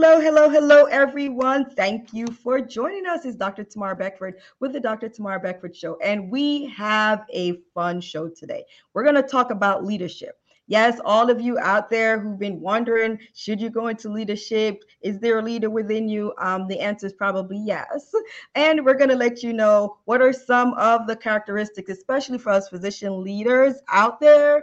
Hello, 0.00 0.20
hello, 0.20 0.48
hello, 0.48 0.84
everyone. 0.84 1.68
Thank 1.70 2.12
you 2.12 2.28
for 2.28 2.60
joining 2.60 3.04
us. 3.04 3.24
It's 3.24 3.34
Dr. 3.34 3.64
Tamar 3.64 3.96
Beckford 3.96 4.36
with 4.60 4.72
the 4.72 4.78
Dr. 4.78 5.08
Tamar 5.08 5.40
Beckford 5.40 5.74
Show. 5.74 5.98
And 6.00 6.30
we 6.30 6.66
have 6.66 7.24
a 7.32 7.54
fun 7.74 8.00
show 8.00 8.28
today. 8.28 8.64
We're 8.94 9.02
going 9.02 9.16
to 9.16 9.24
talk 9.24 9.50
about 9.50 9.84
leadership. 9.84 10.38
Yes, 10.68 11.00
all 11.04 11.30
of 11.30 11.40
you 11.40 11.58
out 11.58 11.90
there 11.90 12.20
who've 12.20 12.38
been 12.38 12.60
wondering, 12.60 13.18
should 13.34 13.60
you 13.60 13.70
go 13.70 13.88
into 13.88 14.08
leadership? 14.08 14.84
Is 15.00 15.18
there 15.18 15.40
a 15.40 15.42
leader 15.42 15.68
within 15.68 16.08
you? 16.08 16.32
Um, 16.38 16.68
the 16.68 16.78
answer 16.78 17.08
is 17.08 17.12
probably 17.12 17.58
yes. 17.58 18.14
And 18.54 18.84
we're 18.84 18.94
going 18.94 19.10
to 19.10 19.16
let 19.16 19.42
you 19.42 19.52
know 19.52 19.98
what 20.04 20.22
are 20.22 20.32
some 20.32 20.74
of 20.74 21.08
the 21.08 21.16
characteristics, 21.16 21.90
especially 21.90 22.38
for 22.38 22.50
us 22.50 22.68
physician 22.68 23.24
leaders 23.24 23.74
out 23.88 24.20
there. 24.20 24.62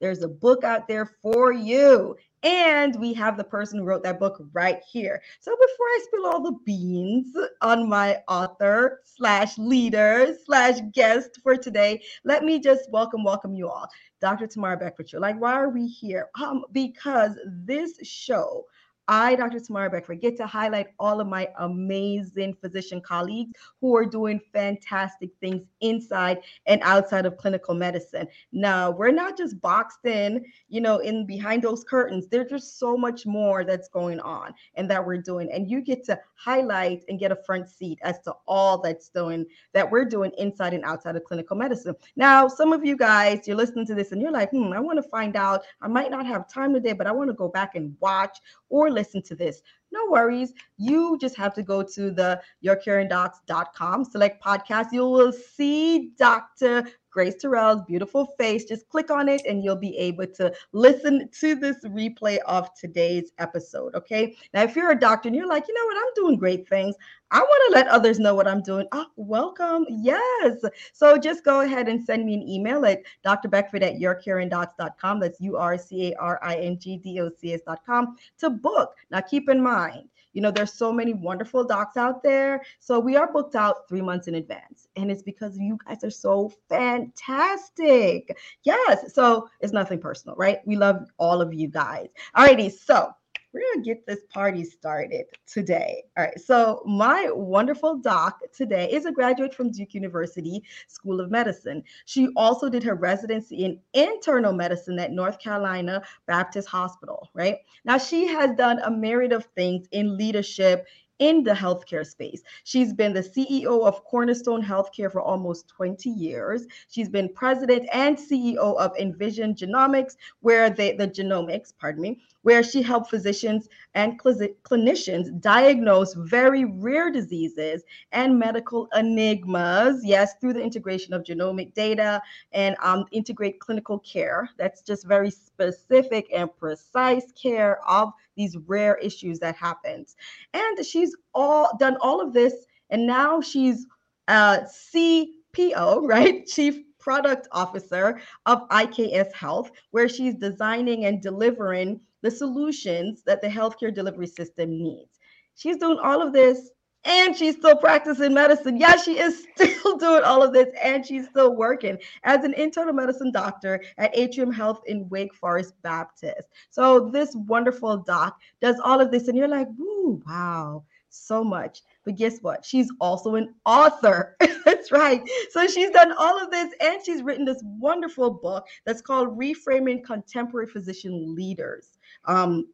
There's 0.00 0.24
a 0.24 0.28
book 0.28 0.64
out 0.64 0.88
there 0.88 1.06
for 1.06 1.52
you. 1.52 2.16
And 2.42 2.98
we 2.98 3.12
have 3.14 3.36
the 3.36 3.44
person 3.44 3.78
who 3.78 3.84
wrote 3.84 4.02
that 4.02 4.18
book 4.18 4.42
right 4.52 4.80
here. 4.90 5.22
So 5.40 5.52
before 5.52 5.86
I 5.86 6.00
spill 6.04 6.26
all 6.26 6.42
the 6.42 6.58
beans 6.64 7.36
on 7.60 7.88
my 7.88 8.18
author 8.28 9.00
slash 9.04 9.58
leader 9.58 10.34
slash 10.44 10.80
guest 10.92 11.38
for 11.42 11.56
today, 11.56 12.02
let 12.24 12.42
me 12.42 12.58
just 12.58 12.90
welcome, 12.90 13.22
welcome 13.22 13.54
you 13.54 13.68
all. 13.68 13.88
Dr. 14.20 14.46
Tamara 14.46 14.76
Beckford. 14.76 15.12
Like, 15.14 15.40
why 15.40 15.54
are 15.54 15.68
we 15.68 15.86
here? 15.86 16.30
Um, 16.40 16.64
because 16.72 17.38
this 17.46 17.98
show 18.02 18.64
I, 19.08 19.34
Dr. 19.34 19.60
Tamara 19.60 19.90
Beckford, 19.90 20.20
get 20.20 20.36
to 20.36 20.46
highlight 20.46 20.88
all 20.98 21.20
of 21.20 21.26
my 21.26 21.48
amazing 21.58 22.54
physician 22.54 23.00
colleagues 23.00 23.52
who 23.80 23.96
are 23.96 24.04
doing 24.04 24.40
fantastic 24.52 25.30
things 25.40 25.66
inside 25.80 26.38
and 26.66 26.80
outside 26.82 27.26
of 27.26 27.36
clinical 27.36 27.74
medicine. 27.74 28.28
Now, 28.52 28.90
we're 28.90 29.10
not 29.10 29.36
just 29.36 29.60
boxed 29.60 30.04
in, 30.04 30.44
you 30.68 30.80
know, 30.80 30.98
in 30.98 31.26
behind 31.26 31.62
those 31.62 31.82
curtains. 31.84 32.28
There's 32.28 32.50
just 32.50 32.78
so 32.78 32.96
much 32.96 33.26
more 33.26 33.64
that's 33.64 33.88
going 33.88 34.20
on 34.20 34.54
and 34.76 34.88
that 34.90 35.04
we're 35.04 35.20
doing. 35.20 35.50
And 35.52 35.68
you 35.68 35.80
get 35.80 36.04
to 36.04 36.18
highlight 36.34 37.04
and 37.08 37.18
get 37.18 37.32
a 37.32 37.36
front 37.36 37.68
seat 37.68 37.98
as 38.02 38.20
to 38.20 38.34
all 38.46 38.78
that's 38.78 39.08
doing 39.08 39.46
that 39.72 39.90
we're 39.90 40.04
doing 40.04 40.32
inside 40.38 40.74
and 40.74 40.84
outside 40.84 41.16
of 41.16 41.24
clinical 41.24 41.56
medicine. 41.56 41.94
Now, 42.16 42.46
some 42.46 42.72
of 42.72 42.84
you 42.84 42.96
guys, 42.96 43.46
you're 43.46 43.56
listening 43.56 43.86
to 43.86 43.94
this 43.94 44.12
and 44.12 44.20
you're 44.20 44.32
like, 44.32 44.50
hmm, 44.50 44.72
I 44.72 44.80
want 44.80 45.02
to 45.02 45.08
find 45.08 45.36
out. 45.36 45.62
I 45.80 45.88
might 45.88 46.10
not 46.10 46.26
have 46.26 46.48
time 46.48 46.72
today, 46.72 46.92
but 46.92 47.06
I 47.06 47.12
want 47.12 47.30
to 47.30 47.34
go 47.34 47.48
back 47.48 47.74
and 47.74 47.96
watch 48.00 48.38
or 48.68 48.91
listen 48.92 49.22
to 49.22 49.34
this. 49.34 49.62
No 49.90 50.06
worries. 50.08 50.52
You 50.78 51.18
just 51.20 51.36
have 51.36 51.54
to 51.54 51.62
go 51.62 51.82
to 51.82 52.10
the 52.10 52.40
yourcaringdocs.com, 52.64 54.04
select 54.04 54.42
podcast. 54.42 54.86
You 54.92 55.06
will 55.06 55.32
see 55.32 56.12
Dr. 56.18 56.86
Grace 57.12 57.36
Terrell's 57.36 57.82
beautiful 57.86 58.26
face. 58.38 58.64
Just 58.64 58.88
click 58.88 59.10
on 59.10 59.28
it 59.28 59.42
and 59.46 59.62
you'll 59.62 59.76
be 59.76 59.96
able 59.98 60.26
to 60.26 60.52
listen 60.72 61.28
to 61.40 61.54
this 61.54 61.76
replay 61.84 62.38
of 62.46 62.72
today's 62.74 63.32
episode. 63.38 63.94
Okay. 63.94 64.34
Now, 64.54 64.62
if 64.62 64.74
you're 64.74 64.90
a 64.90 64.98
doctor 64.98 65.28
and 65.28 65.36
you're 65.36 65.46
like, 65.46 65.68
you 65.68 65.74
know 65.74 65.84
what, 65.84 65.96
I'm 65.96 66.14
doing 66.14 66.38
great 66.38 66.66
things, 66.68 66.96
I 67.30 67.40
want 67.40 67.62
to 67.68 67.78
let 67.78 67.88
others 67.88 68.18
know 68.18 68.34
what 68.34 68.48
I'm 68.48 68.62
doing. 68.62 68.86
Oh, 68.92 69.06
welcome. 69.16 69.86
Yes. 69.88 70.58
So 70.92 71.18
just 71.18 71.44
go 71.44 71.60
ahead 71.60 71.88
and 71.88 72.02
send 72.04 72.26
me 72.26 72.34
an 72.34 72.42
email 72.48 72.84
at 72.86 73.00
drbeckford 73.24 73.82
at 73.82 73.94
yourcaringdocs.com. 73.94 75.20
That's 75.20 75.40
U 75.40 75.56
R 75.56 75.78
C 75.78 76.12
A 76.12 76.16
R 76.16 76.40
I 76.42 76.56
N 76.56 76.78
G 76.78 76.96
D 76.96 77.20
O 77.20 77.30
C 77.38 77.54
S.com 77.54 78.16
to 78.38 78.50
book. 78.50 78.94
Now, 79.10 79.20
keep 79.20 79.48
in 79.48 79.62
mind, 79.62 80.08
you 80.32 80.40
know, 80.42 80.50
there's 80.50 80.72
so 80.72 80.92
many 80.92 81.14
wonderful 81.14 81.64
docs 81.64 81.96
out 81.96 82.22
there. 82.22 82.62
So 82.80 82.98
we 82.98 83.16
are 83.16 83.32
booked 83.32 83.54
out 83.54 83.88
three 83.88 84.00
months 84.00 84.28
in 84.28 84.36
advance. 84.36 84.88
And 84.96 85.10
it's 85.10 85.22
because 85.22 85.56
you 85.58 85.78
guys 85.86 86.04
are 86.04 86.10
so 86.10 86.52
fantastic. 86.68 88.36
Yes. 88.64 89.14
So 89.14 89.48
it's 89.60 89.72
nothing 89.72 89.98
personal, 89.98 90.36
right? 90.36 90.58
We 90.64 90.76
love 90.76 91.06
all 91.18 91.40
of 91.40 91.52
you 91.52 91.68
guys. 91.68 92.08
Alrighty. 92.36 92.72
So 92.72 93.12
we're 93.52 93.60
going 93.60 93.84
to 93.84 93.88
get 93.88 94.06
this 94.06 94.20
party 94.30 94.64
started 94.64 95.26
today. 95.46 96.04
All 96.16 96.24
right. 96.24 96.40
So, 96.40 96.82
my 96.86 97.28
wonderful 97.32 97.98
doc 97.98 98.40
today 98.54 98.90
is 98.90 99.06
a 99.06 99.12
graduate 99.12 99.54
from 99.54 99.70
Duke 99.70 99.94
University 99.94 100.62
School 100.88 101.20
of 101.20 101.30
Medicine. 101.30 101.82
She 102.06 102.28
also 102.36 102.68
did 102.68 102.82
her 102.82 102.94
residency 102.94 103.64
in 103.64 103.80
internal 103.94 104.52
medicine 104.52 104.98
at 104.98 105.12
North 105.12 105.38
Carolina 105.38 106.02
Baptist 106.26 106.68
Hospital, 106.68 107.30
right? 107.34 107.58
Now, 107.84 107.98
she 107.98 108.26
has 108.26 108.56
done 108.56 108.78
a 108.80 108.90
myriad 108.90 109.32
of 109.32 109.44
things 109.56 109.86
in 109.92 110.16
leadership 110.16 110.86
in 111.22 111.44
the 111.44 111.52
healthcare 111.52 112.04
space. 112.04 112.42
She's 112.64 112.92
been 112.92 113.12
the 113.12 113.22
CEO 113.22 113.86
of 113.86 114.04
Cornerstone 114.04 114.60
Healthcare 114.60 115.10
for 115.10 115.20
almost 115.20 115.68
20 115.68 116.10
years. 116.10 116.66
She's 116.88 117.08
been 117.08 117.28
president 117.32 117.88
and 117.92 118.16
CEO 118.16 118.76
of 118.76 118.90
Envision 118.98 119.54
Genomics, 119.54 120.16
where 120.40 120.68
they, 120.68 120.96
the 120.96 121.06
genomics, 121.06 121.72
pardon 121.78 122.02
me, 122.02 122.22
where 122.42 122.64
she 122.64 122.82
helped 122.82 123.08
physicians 123.08 123.68
and 123.94 124.20
cl- 124.20 124.48
clinicians 124.64 125.40
diagnose 125.40 126.14
very 126.14 126.64
rare 126.64 127.12
diseases 127.12 127.84
and 128.10 128.36
medical 128.36 128.88
enigmas. 128.96 130.04
Yes, 130.04 130.34
through 130.40 130.54
the 130.54 130.62
integration 130.62 131.14
of 131.14 131.22
genomic 131.22 131.72
data 131.74 132.20
and 132.50 132.74
um, 132.82 133.04
integrate 133.12 133.60
clinical 133.60 134.00
care. 134.00 134.50
That's 134.56 134.82
just 134.82 135.06
very 135.06 135.30
specific 135.30 136.26
and 136.34 136.50
precise 136.56 137.30
care 137.40 137.78
of 137.88 138.12
these 138.36 138.56
rare 138.66 138.96
issues 138.96 139.38
that 139.40 139.56
happens. 139.56 140.16
And 140.54 140.84
she's 140.84 141.14
all 141.34 141.76
done 141.78 141.96
all 142.00 142.20
of 142.20 142.32
this, 142.32 142.54
and 142.90 143.06
now 143.06 143.40
she's 143.40 143.86
uh, 144.28 144.60
CPO, 144.94 146.02
right? 146.08 146.46
Chief 146.46 146.80
Product 146.98 147.48
Officer 147.52 148.20
of 148.46 148.68
IKS 148.68 149.32
Health, 149.34 149.70
where 149.90 150.08
she's 150.08 150.36
designing 150.36 151.06
and 151.06 151.20
delivering 151.20 152.00
the 152.22 152.30
solutions 152.30 153.22
that 153.24 153.40
the 153.40 153.48
healthcare 153.48 153.92
delivery 153.92 154.28
system 154.28 154.70
needs. 154.70 155.18
She's 155.56 155.76
doing 155.76 155.98
all 155.98 156.22
of 156.22 156.32
this 156.32 156.70
and 157.04 157.36
she's 157.36 157.56
still 157.56 157.76
practicing 157.76 158.32
medicine. 158.32 158.76
Yeah, 158.76 158.96
she 158.96 159.18
is 159.18 159.46
still 159.56 159.96
doing 159.96 160.22
all 160.22 160.42
of 160.42 160.52
this 160.52 160.68
and 160.82 161.04
she's 161.04 161.26
still 161.28 161.54
working 161.54 161.98
as 162.24 162.44
an 162.44 162.54
internal 162.54 162.92
medicine 162.92 163.32
doctor 163.32 163.82
at 163.98 164.16
Atrium 164.16 164.52
Health 164.52 164.82
in 164.86 165.08
Wake 165.08 165.34
Forest 165.34 165.74
Baptist. 165.82 166.48
So, 166.70 167.10
this 167.10 167.34
wonderful 167.34 167.98
doc 167.98 168.38
does 168.60 168.76
all 168.82 169.00
of 169.00 169.10
this, 169.10 169.28
and 169.28 169.36
you're 169.36 169.48
like, 169.48 169.68
woo, 169.76 170.22
wow, 170.26 170.84
so 171.08 171.42
much. 171.42 171.82
But 172.04 172.16
guess 172.16 172.38
what? 172.40 172.64
She's 172.64 172.90
also 173.00 173.34
an 173.34 173.54
author. 173.64 174.36
that's 174.64 174.92
right. 174.92 175.22
So, 175.50 175.66
she's 175.66 175.90
done 175.90 176.12
all 176.16 176.40
of 176.40 176.50
this 176.50 176.72
and 176.80 177.04
she's 177.04 177.22
written 177.22 177.44
this 177.44 177.62
wonderful 177.64 178.30
book 178.30 178.66
that's 178.84 179.02
called 179.02 179.38
Reframing 179.38 180.04
Contemporary 180.04 180.68
Physician 180.68 181.34
Leaders. 181.34 181.98
Um, 182.26 182.68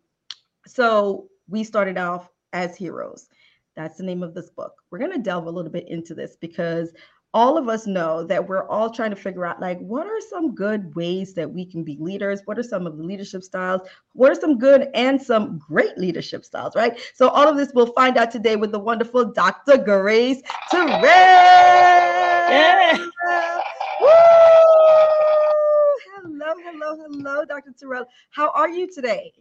so, 0.66 1.28
we 1.48 1.64
started 1.64 1.96
off 1.96 2.28
as 2.52 2.76
heroes 2.76 3.28
that's 3.78 3.96
the 3.96 4.02
name 4.02 4.24
of 4.24 4.34
this 4.34 4.50
book. 4.50 4.82
We're 4.90 4.98
going 4.98 5.12
to 5.12 5.18
delve 5.18 5.46
a 5.46 5.50
little 5.50 5.70
bit 5.70 5.88
into 5.88 6.12
this 6.12 6.36
because 6.40 6.92
all 7.32 7.56
of 7.56 7.68
us 7.68 7.86
know 7.86 8.24
that 8.24 8.48
we're 8.48 8.66
all 8.68 8.90
trying 8.90 9.10
to 9.10 9.16
figure 9.16 9.46
out 9.46 9.60
like 9.60 9.78
what 9.78 10.04
are 10.04 10.20
some 10.28 10.52
good 10.52 10.92
ways 10.96 11.32
that 11.34 11.48
we 11.48 11.64
can 11.64 11.84
be 11.84 11.96
leaders? 12.00 12.40
What 12.46 12.58
are 12.58 12.64
some 12.64 12.88
of 12.88 12.96
the 12.96 13.04
leadership 13.04 13.44
styles? 13.44 13.82
What 14.14 14.32
are 14.32 14.40
some 14.40 14.58
good 14.58 14.88
and 14.94 15.22
some 15.22 15.60
great 15.60 15.96
leadership 15.96 16.44
styles 16.44 16.74
right? 16.74 16.98
So 17.14 17.28
all 17.28 17.46
of 17.46 17.56
this 17.56 17.70
we'll 17.72 17.92
find 17.92 18.16
out 18.16 18.32
today 18.32 18.56
with 18.56 18.72
the 18.72 18.80
wonderful 18.80 19.26
dr 19.26 19.76
grace 19.78 20.42
terrell 20.72 21.00
yeah. 22.50 22.96
hello 26.16 26.54
hello 26.64 26.96
hello 26.96 27.44
dr 27.44 27.74
terrell 27.78 28.06
how 28.30 28.50
are 28.56 28.70
you 28.70 28.92
today 28.92 29.32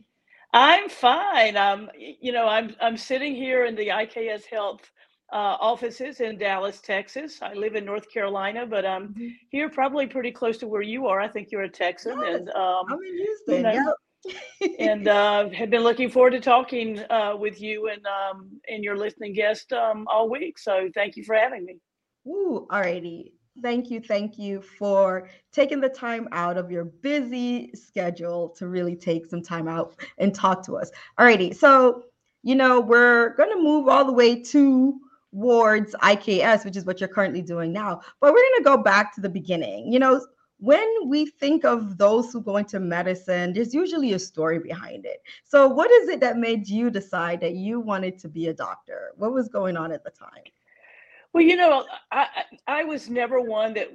I'm 0.53 0.90
fine. 0.90 1.58
Um, 1.58 1.90
you 1.97 2.31
know, 2.31 2.47
I'm 2.47 2.75
I'm 2.81 2.97
sitting 2.97 3.35
here 3.35 3.66
in 3.66 3.75
the 3.75 3.90
IKS 3.90 4.46
Health 4.46 4.90
uh, 5.31 5.58
offices 5.59 6.22
in 6.22 6.38
Dallas, 6.38 6.80
Texas. 6.80 7.41
I 7.41 7.53
live 7.53 7.75
in 7.75 7.85
North 7.85 8.12
Carolina, 8.12 8.66
but 8.66 8.85
I'm 8.85 9.09
mm-hmm. 9.09 9.28
here 9.50 9.69
probably 9.69 10.08
pretty 10.08 10.31
close 10.31 10.58
to 10.59 10.68
where 10.68 10.81
you 10.81 11.08
are. 11.08 11.19
I 11.19 11.28
think 11.28 11.52
you're 11.52 11.63
a 11.63 11.69
Texan, 11.69 12.19
yes, 12.22 12.35
and 12.35 12.50
um, 12.52 12.85
I'm 12.90 13.00
in 13.03 13.18
Houston. 13.18 13.56
You 13.56 13.62
know, 13.63 13.96
yep. 14.25 14.72
and 14.80 15.08
uh, 15.08 15.50
have 15.50 15.69
been 15.69 15.84
looking 15.84 16.09
forward 16.09 16.31
to 16.31 16.40
talking 16.40 17.00
uh, 17.09 17.35
with 17.38 17.59
you 17.61 17.90
and 17.90 18.05
um, 18.05 18.50
and 18.70 18.84
your 18.84 18.97
listening 18.97 19.34
guest 19.34 19.73
um, 19.73 20.08
all 20.09 20.29
week. 20.29 20.58
So 20.58 20.90
thank 20.93 21.17
you 21.17 21.23
for 21.23 21.35
having 21.35 21.66
me. 21.66 21.78
Ooh, 22.26 22.67
alrighty. 22.72 23.32
Thank 23.61 23.89
you, 23.89 23.99
thank 23.99 24.37
you 24.37 24.61
for 24.61 25.29
taking 25.51 25.81
the 25.81 25.89
time 25.89 26.27
out 26.31 26.57
of 26.57 26.69
your 26.69 26.85
busy 26.85 27.71
schedule 27.73 28.49
to 28.49 28.67
really 28.67 28.95
take 28.95 29.25
some 29.25 29.41
time 29.41 29.67
out 29.67 29.95
and 30.19 30.33
talk 30.33 30.63
to 30.65 30.77
us. 30.77 30.91
Alrighty, 31.19 31.55
so 31.55 32.03
you 32.43 32.55
know 32.55 32.79
we're 32.79 33.35
going 33.35 33.49
to 33.49 33.61
move 33.61 33.87
all 33.87 34.05
the 34.05 34.13
way 34.13 34.43
towards 34.43 35.95
IKS, 35.95 36.65
which 36.65 36.77
is 36.77 36.85
what 36.85 36.99
you're 36.99 37.07
currently 37.07 37.41
doing 37.41 37.73
now. 37.73 38.01
But 38.21 38.31
we're 38.33 38.43
going 38.43 38.59
to 38.59 38.63
go 38.63 38.77
back 38.77 39.15
to 39.15 39.21
the 39.21 39.29
beginning. 39.29 39.91
You 39.91 39.99
know, 39.99 40.25
when 40.59 40.87
we 41.07 41.25
think 41.25 41.65
of 41.65 41.97
those 41.97 42.31
who 42.31 42.41
go 42.41 42.57
into 42.57 42.79
medicine, 42.79 43.53
there's 43.53 43.73
usually 43.73 44.13
a 44.13 44.19
story 44.19 44.59
behind 44.59 45.05
it. 45.05 45.21
So, 45.43 45.67
what 45.67 45.89
is 45.91 46.09
it 46.09 46.19
that 46.19 46.37
made 46.37 46.67
you 46.67 46.89
decide 46.89 47.41
that 47.41 47.53
you 47.53 47.79
wanted 47.79 48.19
to 48.19 48.29
be 48.29 48.47
a 48.47 48.53
doctor? 48.53 49.13
What 49.15 49.33
was 49.33 49.49
going 49.49 49.77
on 49.77 49.91
at 49.91 50.03
the 50.03 50.11
time? 50.11 50.43
Well, 51.37 51.45
you 51.45 51.55
know, 51.55 51.85
I 52.11 52.28
I 52.66 52.84
was 52.84 53.11
never 53.11 53.39
one 53.39 53.75
that 53.75 53.89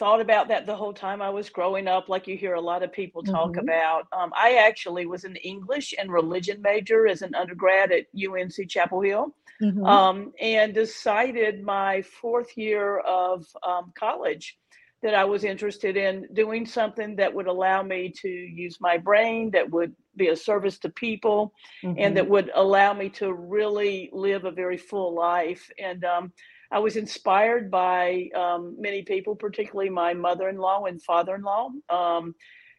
thought 0.00 0.20
about 0.20 0.48
that 0.48 0.66
the 0.66 0.74
whole 0.74 0.92
time 0.92 1.22
I 1.22 1.30
was 1.30 1.48
growing 1.48 1.86
up, 1.86 2.08
like 2.08 2.26
you 2.26 2.36
hear 2.36 2.54
a 2.54 2.60
lot 2.60 2.82
of 2.82 2.92
people 2.92 3.22
talk 3.22 3.56
Mhm. 3.56 3.56
about. 3.56 4.08
Um, 4.12 4.32
I 4.36 4.54
actually 4.66 5.06
was 5.06 5.22
an 5.22 5.36
English 5.36 5.94
and 5.96 6.10
religion 6.12 6.60
major 6.60 7.06
as 7.06 7.22
an 7.22 7.36
undergrad 7.36 7.92
at 7.92 8.06
UNC 8.16 8.68
Chapel 8.68 9.00
Hill, 9.00 9.32
Mhm. 9.60 10.08
um, 10.08 10.32
and 10.40 10.74
decided 10.74 11.62
my 11.62 12.02
fourth 12.02 12.56
year 12.56 12.98
of 12.98 13.46
um, 13.64 13.92
college 13.96 14.58
that 15.02 15.14
I 15.14 15.24
was 15.24 15.44
interested 15.44 15.96
in 15.96 16.26
doing 16.32 16.66
something 16.66 17.14
that 17.14 17.32
would 17.32 17.46
allow 17.46 17.84
me 17.84 18.12
to 18.22 18.28
use 18.28 18.78
my 18.80 18.98
brain, 18.98 19.52
that 19.52 19.70
would 19.70 19.94
be 20.16 20.28
a 20.30 20.36
service 20.36 20.80
to 20.80 20.88
people, 20.88 21.52
and 21.96 22.16
Mhm. 22.16 22.16
that 22.16 22.28
would 22.28 22.50
allow 22.54 22.92
me 22.92 23.08
to 23.10 23.32
really 23.32 24.10
live 24.12 24.44
a 24.46 24.50
very 24.50 24.76
full 24.76 25.14
life. 25.14 25.70
And 25.78 26.04
um, 26.04 26.32
I 26.70 26.78
was 26.78 26.96
inspired 26.96 27.70
by 27.70 28.28
um, 28.36 28.76
many 28.78 29.02
people, 29.02 29.34
particularly 29.36 29.90
my 29.90 30.14
mother-in-law 30.14 30.84
and 30.86 31.02
father-in-law, 31.02 31.70
um, 31.90 32.34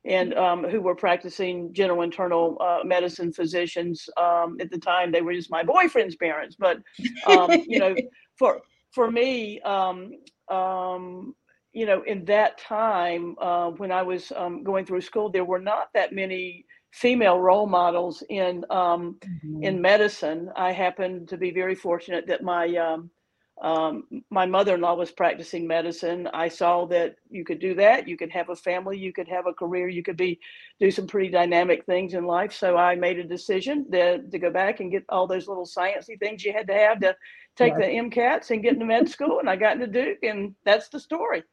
and 0.06 0.34
um, 0.36 0.64
who 0.64 0.82
were 0.82 0.96
practicing 0.96 1.74
general 1.74 2.02
internal 2.02 2.58
uh, 2.62 2.80
medicine 2.84 3.32
physicians 3.34 4.08
um, 4.18 4.58
at 4.62 4.70
the 4.72 4.78
time. 4.80 5.12
They 5.12 5.22
were 5.22 5.34
just 5.34 5.52
my 5.52 5.64
boyfriend's 5.64 6.16
parents, 6.16 6.56
but 6.58 6.78
um, 7.26 7.62
you 7.68 7.80
know, 7.80 7.98
for 8.38 8.62
for 8.92 9.12
me, 9.12 9.60
um, 9.62 10.12
um, 10.50 11.36
you 11.74 11.86
know, 11.86 12.04
in 12.04 12.26
that 12.26 12.58
time 12.58 13.36
uh, 13.40 13.70
when 13.72 13.92
I 13.92 14.02
was 14.02 14.32
um, 14.36 14.64
going 14.64 14.86
through 14.86 15.02
school, 15.02 15.30
there 15.30 15.46
were 15.46 15.60
not 15.60 15.90
that 15.94 16.14
many 16.14 16.66
female 16.94 17.40
role 17.40 17.68
models 17.68 18.24
in 18.30 18.64
um, 18.70 19.20
Mhm. 19.26 19.64
in 19.64 19.82
medicine. 19.82 20.50
I 20.56 20.72
happened 20.72 21.28
to 21.30 21.38
be 21.38 21.52
very 21.52 21.76
fortunate 21.76 22.28
that 22.28 22.44
my 22.44 22.76
um, 23.62 24.04
my 24.30 24.46
mother-in-law 24.46 24.96
was 24.96 25.12
practicing 25.12 25.66
medicine. 25.66 26.28
I 26.34 26.48
saw 26.48 26.86
that 26.88 27.16
you 27.30 27.44
could 27.44 27.60
do 27.60 27.74
that. 27.76 28.08
You 28.08 28.16
could 28.16 28.32
have 28.32 28.50
a 28.50 28.56
family. 28.56 29.00
You 29.00 29.12
could 29.12 29.28
have 29.28 29.48
a 29.48 29.54
career. 29.54 29.88
You 29.88 30.04
could 30.04 30.18
be 30.18 30.40
do 30.80 30.92
some 30.92 31.08
pretty 31.08 31.30
dynamic 31.30 31.86
things 31.86 32.14
in 32.14 32.26
life. 32.26 32.54
So 32.54 32.78
I 32.78 32.96
made 32.96 33.18
a 33.18 33.24
decision 33.24 33.86
that, 33.90 34.32
to 34.32 34.38
go 34.38 34.52
back 34.52 34.80
and 34.80 34.92
get 34.92 35.06
all 35.10 35.26
those 35.26 35.48
little 35.48 35.66
sciencey 35.66 36.20
things 36.20 36.44
you 36.44 36.54
had 36.54 36.68
to 36.68 36.74
have 36.74 37.00
to 37.00 37.16
take 37.56 37.76
the 37.76 37.82
MCATs 37.82 38.52
and 38.52 38.62
get 38.62 38.74
into 38.74 38.86
med 38.86 39.10
school. 39.10 39.40
And 39.40 39.50
I 39.50 39.56
got 39.56 39.74
into 39.74 39.88
Duke, 39.88 40.20
and 40.22 40.54
that's 40.64 40.90
the 40.90 41.00
story. 41.00 41.44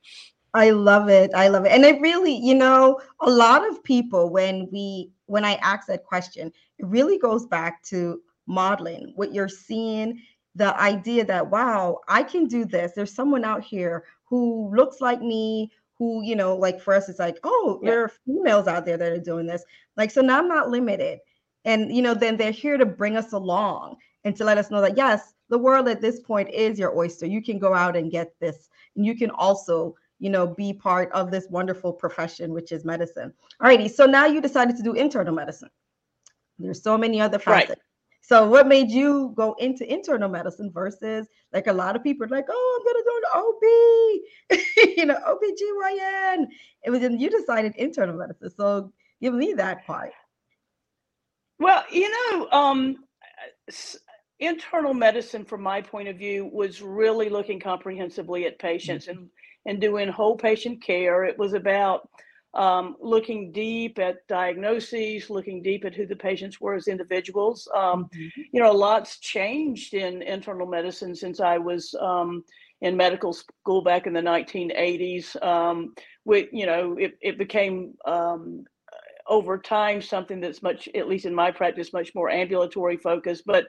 I 0.52 0.70
love 0.70 1.08
it. 1.08 1.32
I 1.34 1.48
love 1.48 1.64
it. 1.64 1.72
And 1.72 1.84
it 1.84 2.00
really, 2.00 2.36
you 2.36 2.54
know, 2.54 3.00
a 3.20 3.30
lot 3.30 3.68
of 3.68 3.82
people 3.82 4.30
when 4.30 4.68
we 4.70 5.10
when 5.26 5.44
I 5.44 5.54
ask 5.54 5.88
that 5.88 6.04
question, 6.04 6.52
it 6.78 6.86
really 6.86 7.18
goes 7.18 7.46
back 7.46 7.82
to 7.84 8.20
modeling 8.46 9.12
what 9.16 9.32
you're 9.32 9.48
seeing, 9.48 10.20
the 10.54 10.78
idea 10.80 11.24
that 11.24 11.50
wow, 11.50 12.00
I 12.08 12.22
can 12.22 12.46
do 12.46 12.64
this. 12.64 12.92
There's 12.92 13.12
someone 13.14 13.44
out 13.44 13.62
here 13.62 14.04
who 14.24 14.74
looks 14.74 15.00
like 15.00 15.20
me, 15.20 15.72
who, 15.98 16.22
you 16.24 16.36
know, 16.36 16.56
like 16.56 16.80
for 16.80 16.94
us, 16.94 17.08
it's 17.08 17.18
like, 17.18 17.38
oh, 17.44 17.80
Yeah. 17.82 17.90
there 17.90 18.04
are 18.04 18.12
females 18.26 18.66
out 18.66 18.84
there 18.84 18.96
that 18.96 19.12
are 19.12 19.18
doing 19.18 19.46
this. 19.46 19.64
Like, 19.96 20.10
so 20.10 20.20
now 20.20 20.38
I'm 20.38 20.48
not 20.48 20.70
limited. 20.70 21.20
And 21.64 21.94
you 21.94 22.02
know, 22.02 22.14
then 22.14 22.36
they're 22.36 22.50
here 22.50 22.76
to 22.76 22.86
bring 22.86 23.16
us 23.16 23.32
along 23.32 23.96
and 24.24 24.36
to 24.36 24.44
let 24.44 24.58
us 24.58 24.70
know 24.70 24.80
that 24.80 24.96
yes, 24.96 25.34
the 25.48 25.58
world 25.58 25.88
at 25.88 26.00
this 26.00 26.20
point 26.20 26.50
is 26.50 26.78
your 26.78 26.96
oyster. 26.96 27.26
You 27.26 27.42
can 27.42 27.58
go 27.58 27.74
out 27.74 27.96
and 27.96 28.10
get 28.10 28.38
this, 28.40 28.68
and 28.96 29.04
you 29.04 29.16
can 29.16 29.30
also 29.30 29.96
you 30.20 30.30
know, 30.30 30.46
be 30.46 30.72
part 30.72 31.10
of 31.12 31.30
this 31.30 31.46
wonderful 31.50 31.92
profession, 31.92 32.52
which 32.52 32.72
is 32.72 32.84
medicine. 32.84 33.32
Alrighty, 33.60 33.90
so 33.90 34.06
now 34.06 34.26
you 34.26 34.40
decided 34.40 34.76
to 34.76 34.82
do 34.82 34.94
internal 34.94 35.34
medicine. 35.34 35.68
There's 36.58 36.82
so 36.82 36.96
many 36.96 37.20
other 37.20 37.38
Right. 37.46 37.70
So 38.26 38.48
what 38.48 38.66
made 38.66 38.90
you 38.90 39.34
go 39.36 39.54
into 39.58 39.90
internal 39.92 40.30
medicine 40.30 40.70
versus 40.72 41.26
like 41.52 41.66
a 41.66 41.72
lot 41.72 41.94
of 41.94 42.02
people 42.02 42.24
are 42.24 42.30
like, 42.30 42.46
oh, 42.48 42.80
I'm 42.80 42.86
gonna 42.86 43.04
go 43.04 43.20
to 43.20 44.58
OB, 44.58 44.96
you 44.96 45.04
know, 45.04 45.16
OBGYN. 45.16 46.46
It 46.84 46.90
was 46.90 47.02
and 47.02 47.20
you 47.20 47.28
decided 47.28 47.74
internal 47.76 48.16
medicine. 48.16 48.50
So 48.56 48.92
give 49.20 49.34
me 49.34 49.52
that 49.54 49.86
part. 49.86 50.12
Well, 51.58 51.84
you 51.90 52.10
know, 52.10 52.48
um, 52.50 53.04
internal 54.40 54.94
medicine, 54.94 55.44
from 55.44 55.62
my 55.62 55.82
point 55.82 56.08
of 56.08 56.16
view, 56.16 56.48
was 56.50 56.80
really 56.80 57.28
looking 57.28 57.60
comprehensively 57.60 58.46
at 58.46 58.58
patients 58.58 59.08
and, 59.08 59.28
and 59.66 59.82
doing 59.82 60.08
whole 60.08 60.36
patient 60.36 60.82
care. 60.82 61.24
It 61.24 61.38
was 61.38 61.52
about 61.52 62.08
um, 62.54 62.96
looking 63.00 63.52
deep 63.52 63.98
at 63.98 64.26
diagnoses, 64.28 65.30
looking 65.30 65.62
deep 65.62 65.84
at 65.84 65.94
who 65.94 66.06
the 66.06 66.16
patients 66.16 66.60
were 66.60 66.74
as 66.74 66.88
individuals. 66.88 67.68
Um, 67.74 68.08
you 68.12 68.60
know, 68.60 68.70
a 68.70 68.72
lot's 68.72 69.18
changed 69.18 69.94
in 69.94 70.22
internal 70.22 70.66
medicine 70.66 71.14
since 71.14 71.40
I 71.40 71.58
was 71.58 71.94
um, 72.00 72.44
in 72.80 72.96
medical 72.96 73.32
school 73.32 73.82
back 73.82 74.06
in 74.06 74.12
the 74.12 74.20
1980s. 74.20 75.42
Um, 75.42 75.94
with, 76.24 76.48
you 76.52 76.66
know, 76.66 76.96
it, 76.98 77.18
it 77.20 77.38
became 77.38 77.94
um, 78.06 78.64
over 79.28 79.58
time 79.58 80.02
something 80.02 80.40
that's 80.40 80.62
much 80.62 80.88
at 80.94 81.08
least 81.08 81.24
in 81.26 81.34
my 81.34 81.50
practice 81.50 81.92
much 81.92 82.14
more 82.14 82.30
ambulatory 82.30 82.96
focused 82.96 83.44
but 83.46 83.66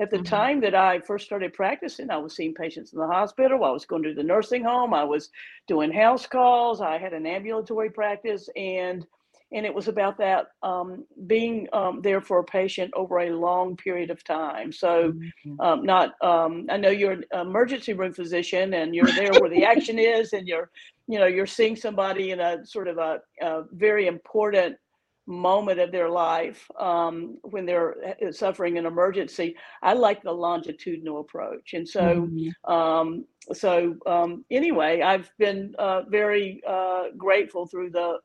at 0.00 0.10
the 0.10 0.18
Mhm. 0.18 0.20
time 0.20 0.60
that 0.60 0.74
i 0.74 0.98
first 1.00 1.24
started 1.24 1.52
practicing 1.54 2.10
i 2.10 2.16
was 2.16 2.36
seeing 2.36 2.54
patients 2.54 2.92
in 2.92 2.98
the 2.98 3.06
hospital 3.06 3.64
i 3.64 3.70
was 3.70 3.86
going 3.86 4.02
to 4.02 4.14
the 4.14 4.22
nursing 4.22 4.64
home 4.64 4.92
i 4.92 5.04
was 5.04 5.30
doing 5.66 5.92
house 5.92 6.26
calls 6.26 6.80
i 6.80 6.98
had 6.98 7.12
an 7.12 7.26
ambulatory 7.26 7.90
practice 7.90 8.48
and 8.56 9.06
and 9.52 9.64
it 9.64 9.74
was 9.74 9.88
about 9.88 10.18
that 10.18 10.48
um, 10.62 11.06
being 11.26 11.66
um, 11.72 12.02
there 12.02 12.20
for 12.20 12.40
a 12.40 12.44
patient 12.44 12.90
over 12.94 13.20
a 13.20 13.30
long 13.30 13.76
period 13.76 14.10
of 14.10 14.22
time 14.24 14.70
so 14.72 15.14
Mhm. 15.46 15.60
um, 15.60 15.84
not 15.84 16.12
um, 16.22 16.66
i 16.70 16.76
know 16.76 16.90
you're 16.90 17.12
an 17.12 17.24
emergency 17.32 17.94
room 17.94 18.12
physician 18.12 18.74
and 18.74 18.94
you're 18.94 19.12
there 19.12 19.36
where 19.36 19.50
the 19.50 19.64
action 19.64 19.98
is 19.98 20.32
and 20.34 20.46
you're 20.46 20.70
you 21.06 21.18
know 21.18 21.26
you're 21.26 21.46
seeing 21.46 21.76
somebody 21.76 22.30
in 22.32 22.40
a 22.40 22.64
sort 22.66 22.88
of 22.88 22.98
a, 22.98 23.20
a 23.40 23.62
very 23.72 24.06
important 24.06 24.76
moment 25.28 25.78
of 25.78 25.92
their 25.92 26.08
life 26.08 26.68
um, 26.80 27.38
when 27.42 27.66
they're 27.66 27.96
uh, 28.26 28.32
suffering 28.32 28.78
an 28.78 28.86
emergency 28.86 29.54
i 29.82 29.92
like 29.92 30.22
the 30.22 30.32
longitudinal 30.32 31.20
approach 31.20 31.74
and 31.74 31.86
so 31.86 32.30
Mhm. 32.30 32.52
um, 32.66 33.26
so 33.52 33.94
um, 34.06 34.44
anyway 34.50 35.02
i've 35.02 35.30
been 35.38 35.74
uh, 35.78 36.02
very 36.08 36.62
uh, 36.66 37.04
grateful 37.16 37.66
through 37.66 37.90
the 37.90 38.18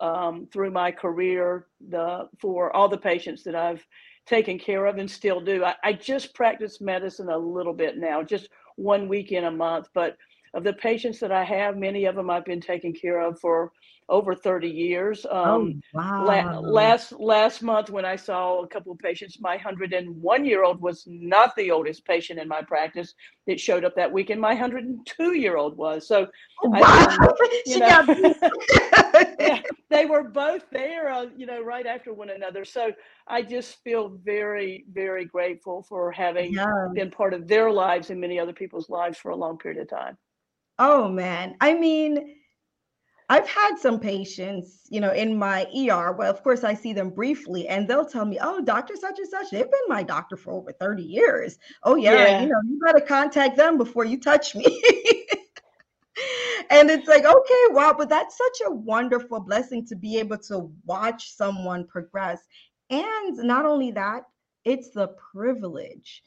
um, 0.00 0.46
through 0.52 0.70
my 0.70 0.90
career 0.92 1.66
the 1.88 2.28
for 2.40 2.74
all 2.76 2.88
the 2.88 2.98
patients 2.98 3.42
that 3.44 3.54
i've 3.54 3.84
taken 4.26 4.58
care 4.58 4.86
of 4.86 4.98
and 4.98 5.10
still 5.10 5.40
do 5.40 5.64
I, 5.64 5.74
I 5.82 5.92
just 5.94 6.34
practice 6.34 6.80
medicine 6.80 7.30
a 7.30 7.38
little 7.38 7.74
bit 7.74 7.98
now 7.98 8.22
just 8.22 8.48
one 8.76 9.08
week 9.08 9.32
in 9.32 9.44
a 9.44 9.50
month 9.50 9.88
but 9.94 10.16
of 10.54 10.64
the 10.64 10.74
patients 10.74 11.18
that 11.20 11.32
i 11.32 11.44
have 11.44 11.76
many 11.76 12.04
of 12.04 12.14
them 12.14 12.30
i've 12.30 12.44
been 12.44 12.60
taking 12.60 12.94
care 12.94 13.20
of 13.20 13.40
for 13.40 13.72
over 14.08 14.34
30 14.34 14.68
years 14.68 15.26
Oh 15.44 15.70
um, 15.70 15.74
La- 16.18 16.44
wow. 16.44 16.62
last 16.62 17.12
last 17.12 17.62
month 17.62 17.90
when 17.90 18.04
I 18.04 18.16
saw 18.16 18.62
a 18.62 18.68
couple 18.68 18.92
of 18.92 18.98
patients, 18.98 19.40
my 19.40 19.52
101 19.56 20.44
year 20.44 20.62
old 20.62 20.80
was 20.80 21.04
not 21.06 21.54
the 21.56 21.70
oldest 21.70 22.04
patient 22.06 22.38
in 22.38 22.48
my 22.48 22.62
practice 22.62 23.14
that 23.46 23.58
showed 23.60 23.84
up 23.84 23.94
that 23.96 24.12
week, 24.12 24.30
and 24.30 24.40
my 24.40 24.50
102 24.50 25.32
year 25.36 25.56
old 25.56 25.76
was. 25.76 26.06
So 26.06 26.26
Oh, 26.62 26.70
I 26.72 26.86
wow. 26.88 27.16
you 27.64 27.78
she 27.78 27.80
know, 27.80 27.96
yeah, 29.38 29.60
they 29.90 30.04
were 30.06 30.24
both 30.24 30.64
there, 30.70 31.10
uh, 31.10 31.26
you 31.36 31.46
know, 31.46 31.62
right 31.62 31.86
after 31.86 32.12
one 32.12 32.30
another. 32.30 32.64
So 32.64 32.92
I 33.26 33.42
just 33.42 33.82
feel 33.82 34.08
very, 34.24 34.84
very 34.92 35.24
grateful 35.24 35.82
for 35.82 36.10
having 36.12 36.58
Yeah. 36.58 36.94
been 36.94 37.10
part 37.10 37.34
of 37.34 37.48
their 37.48 37.70
lives 37.70 38.10
and 38.10 38.20
many 38.20 38.38
other 38.38 38.52
people's 38.52 38.88
lives 38.90 39.18
for 39.18 39.30
a 39.30 39.36
long 39.36 39.58
period 39.58 39.80
of 39.80 39.88
time. 39.88 40.18
Oh 40.78 41.08
man. 41.08 41.56
I 41.60 41.74
mean, 41.74 42.36
I've 43.32 43.48
had 43.48 43.78
some 43.78 43.98
patients, 43.98 44.80
you 44.90 45.00
know, 45.00 45.12
in 45.12 45.38
my 45.38 45.62
ER. 45.74 46.12
Well, 46.12 46.30
of 46.30 46.42
course, 46.42 46.64
I 46.64 46.74
see 46.74 46.92
them 46.92 47.08
briefly 47.08 47.66
and 47.66 47.88
they'll 47.88 48.04
tell 48.04 48.26
me, 48.26 48.38
oh, 48.42 48.60
Dr. 48.62 48.94
Such 48.94 49.18
and 49.18 49.26
Such, 49.28 49.50
they've 49.50 49.70
been 49.70 49.88
my 49.88 50.02
doctor 50.02 50.36
for 50.36 50.52
over 50.52 50.70
30 50.70 51.02
years. 51.02 51.58
Oh, 51.82 51.96
yeah, 51.96 52.12
Yeah. 52.28 52.42
you 52.42 52.48
know, 52.48 52.60
you 52.68 52.78
better 52.84 53.00
contact 53.00 53.56
them 53.56 53.78
before 53.78 54.04
you 54.04 54.20
touch 54.20 54.54
me. 54.54 54.66
and 56.70 56.90
it's 56.90 57.08
like, 57.08 57.24
okay, 57.24 57.64
wow, 57.70 57.94
but 57.96 58.10
that's 58.10 58.36
such 58.36 58.66
a 58.66 58.70
wonderful 58.70 59.40
blessing 59.40 59.86
to 59.86 59.96
be 59.96 60.18
able 60.18 60.36
to 60.50 60.70
watch 60.84 61.32
someone 61.34 61.86
progress. 61.86 62.42
And 62.90 63.38
not 63.38 63.64
only 63.64 63.92
that, 63.92 64.24
it's 64.66 64.90
the 64.90 65.08
privilege 65.32 66.22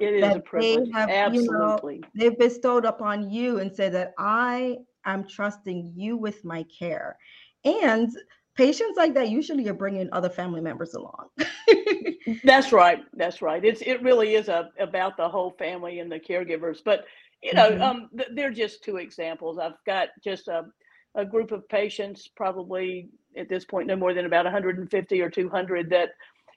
It 0.00 0.14
is 0.14 0.20
that 0.22 0.38
a 0.38 0.40
privilege. 0.40 0.90
they 0.92 0.98
have, 0.98 1.32
you 1.32 1.44
know, 1.44 1.74
Absolutely. 1.74 2.02
they've 2.16 2.36
bestowed 2.36 2.84
upon 2.84 3.30
you 3.30 3.60
and 3.60 3.72
said 3.72 3.92
that 3.94 4.12
I 4.18 4.78
am 5.06 5.26
trusting 5.28 5.92
you 5.96 6.16
with 6.16 6.44
my 6.44 6.64
care. 6.78 7.16
And 7.64 8.10
patients 8.56 8.96
like 8.96 9.14
that 9.14 9.30
usually 9.30 9.68
are 9.68 9.74
bringing 9.74 10.08
other 10.12 10.30
family 10.30 10.60
members 10.60 10.94
along. 10.94 11.28
That's 12.44 12.72
right. 12.72 13.00
That's 13.14 13.42
right. 13.42 13.64
It's 13.64 13.82
it 13.82 14.02
really 14.02 14.34
is 14.34 14.48
a, 14.48 14.70
about 14.78 15.16
the 15.16 15.28
whole 15.28 15.52
family 15.58 16.00
and 16.00 16.10
the 16.10 16.20
caregivers. 16.20 16.78
But 16.84 17.04
you 17.42 17.54
know, 17.54 17.76
Mhm. 17.76 17.80
um, 17.80 18.08
th- 18.16 18.30
they're 18.34 18.50
just 18.50 18.82
two 18.84 18.96
examples. 18.96 19.58
I've 19.58 19.82
got 19.86 20.08
just 20.22 20.48
a 20.48 20.64
a 21.14 21.24
group 21.24 21.52
of 21.52 21.68
patients, 21.68 22.28
probably 22.36 23.08
at 23.36 23.48
this 23.48 23.64
point 23.64 23.86
no 23.88 23.96
more 23.96 24.14
than 24.14 24.26
about 24.26 24.44
150 24.44 25.20
or 25.20 25.30
200 25.30 25.90
that 25.90 26.10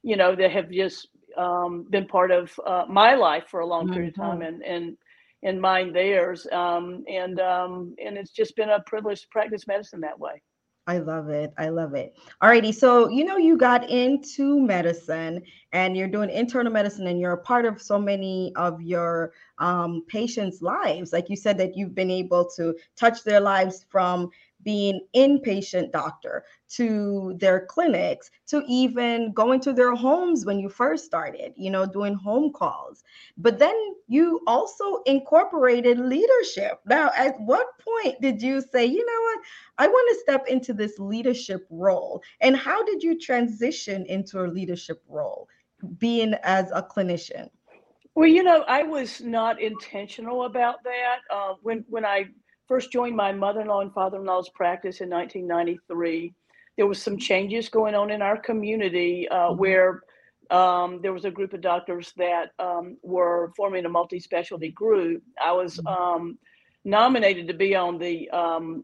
you 0.04 0.16
know 0.18 0.36
that 0.36 0.52
have 0.52 0.70
just 0.72 1.08
um, 1.38 1.86
been 1.90 2.08
part 2.08 2.32
of 2.32 2.52
uh, 2.66 2.86
my 2.88 3.16
life 3.16 3.46
for 3.50 3.62
a 3.62 3.66
long 3.68 3.88
period 3.90 4.10
of 4.10 4.18
time, 4.18 4.42
Mhm. 4.42 4.42
and 4.42 4.62
and 4.64 4.98
and 5.44 5.60
mine 5.60 5.94
theirs. 5.94 6.48
Um, 6.52 7.04
and 7.08 7.40
um, 7.40 7.96
and 8.04 8.18
it's 8.18 8.32
just 8.32 8.56
been 8.56 8.70
a 8.70 8.82
privilege 8.82 9.22
to 9.22 9.28
practice 9.30 9.68
medicine 9.68 10.02
that 10.02 10.20
way. 10.20 10.42
I 10.88 10.98
love 10.98 11.30
it. 11.30 11.54
I 11.60 11.70
love 11.70 11.94
it. 11.94 12.16
Alrighty. 12.42 12.74
So, 12.74 13.08
you 13.08 13.24
know, 13.24 13.38
you 13.38 13.56
got 13.56 13.88
into 13.90 14.60
medicine 14.60 15.44
and 15.74 15.96
you're 15.96 16.08
doing 16.08 16.32
internal 16.32 16.74
medicine 16.74 17.06
and 17.06 17.20
you're 17.20 17.34
a 17.34 17.42
part 17.42 17.66
of 17.66 17.80
so 17.80 18.00
many 18.00 18.52
of 18.56 18.82
your 18.82 19.32
um, 19.60 20.04
patients' 20.08 20.62
lives. 20.62 21.14
Like 21.14 21.30
you 21.30 21.36
said, 21.36 21.58
that 21.60 21.78
you've 21.78 21.94
been 21.94 22.10
able 22.10 22.50
to 22.58 22.76
touch 22.98 23.24
their 23.24 23.40
lives 23.40 23.86
from 23.90 24.32
being 24.64 25.02
inpatient 25.16 25.92
doctor 25.92 26.44
to 26.70 27.36
their 27.40 27.66
clinics 27.66 28.32
to 28.48 28.64
even 28.68 29.34
going 29.34 29.60
to 29.60 29.74
their 29.74 29.96
homes 29.96 30.46
when 30.46 30.60
you 30.60 30.70
first 30.70 31.06
started 31.06 31.54
you 31.56 31.70
know 31.70 31.86
doing 31.86 32.14
home 32.14 32.52
calls. 32.54 33.04
But 33.38 33.60
then 33.60 33.76
you 34.08 34.42
also 34.48 35.02
incorporated 35.06 36.00
leadership. 36.00 36.80
Now 36.86 37.12
at 37.16 37.40
what 37.42 37.68
point 37.80 38.22
did 38.22 38.42
you 38.42 38.62
say 38.62 38.86
you 38.86 39.06
know 39.06 39.22
what? 39.22 39.40
I 39.78 39.88
want 39.88 40.10
to 40.16 40.22
step 40.22 40.48
into 40.48 40.74
this 40.74 41.00
leadership 41.00 41.66
role 41.70 42.22
and 42.42 42.56
how 42.56 42.84
did 42.84 43.04
you 43.04 43.20
transition 43.20 44.06
into 44.06 44.44
a 44.44 44.48
leadership 44.48 45.04
role 45.08 45.48
being 45.98 46.36
as 46.44 46.72
a 46.72 46.84
clinician? 46.84 47.50
Well 48.16 48.28
you 48.28 48.44
know 48.44 48.64
i 48.68 48.84
was 48.84 49.22
not 49.22 49.62
intentional 49.62 50.44
about 50.44 50.84
that. 50.84 51.20
Uh, 51.30 51.54
when 51.62 51.86
when 51.90 52.06
i 52.06 52.26
first 52.68 52.92
joined 52.92 53.16
my 53.16 53.32
mother-in-law 53.32 53.82
and 53.82 53.94
father-in-law's 53.94 54.50
practice 54.50 55.02
in 55.02 55.10
1993. 55.10 56.34
There 56.78 56.88
was 56.88 57.02
some 57.02 57.18
changes 57.18 57.70
going 57.70 57.96
on 57.96 58.12
in 58.12 58.22
our 58.22 58.38
community 58.38 59.28
uh, 59.30 59.50
mm-hmm. 59.50 59.60
where 59.60 60.02
um, 60.50 61.00
there 61.02 61.14
was 61.14 61.26
a 61.26 61.32
group 61.32 61.54
of 61.54 61.62
doctors 61.62 62.14
that 62.18 62.52
um, 62.60 62.98
were 63.04 63.52
forming 63.56 63.86
a 63.86 63.90
multi-specialty 63.90 64.72
group. 64.72 65.24
I 65.44 65.52
was 65.52 65.78
mm-hmm. 65.78 65.88
um, 65.88 66.38
nominated 66.84 67.48
to 67.48 67.54
be 67.54 67.76
on 67.76 67.98
the 67.98 68.30
um, 68.32 68.84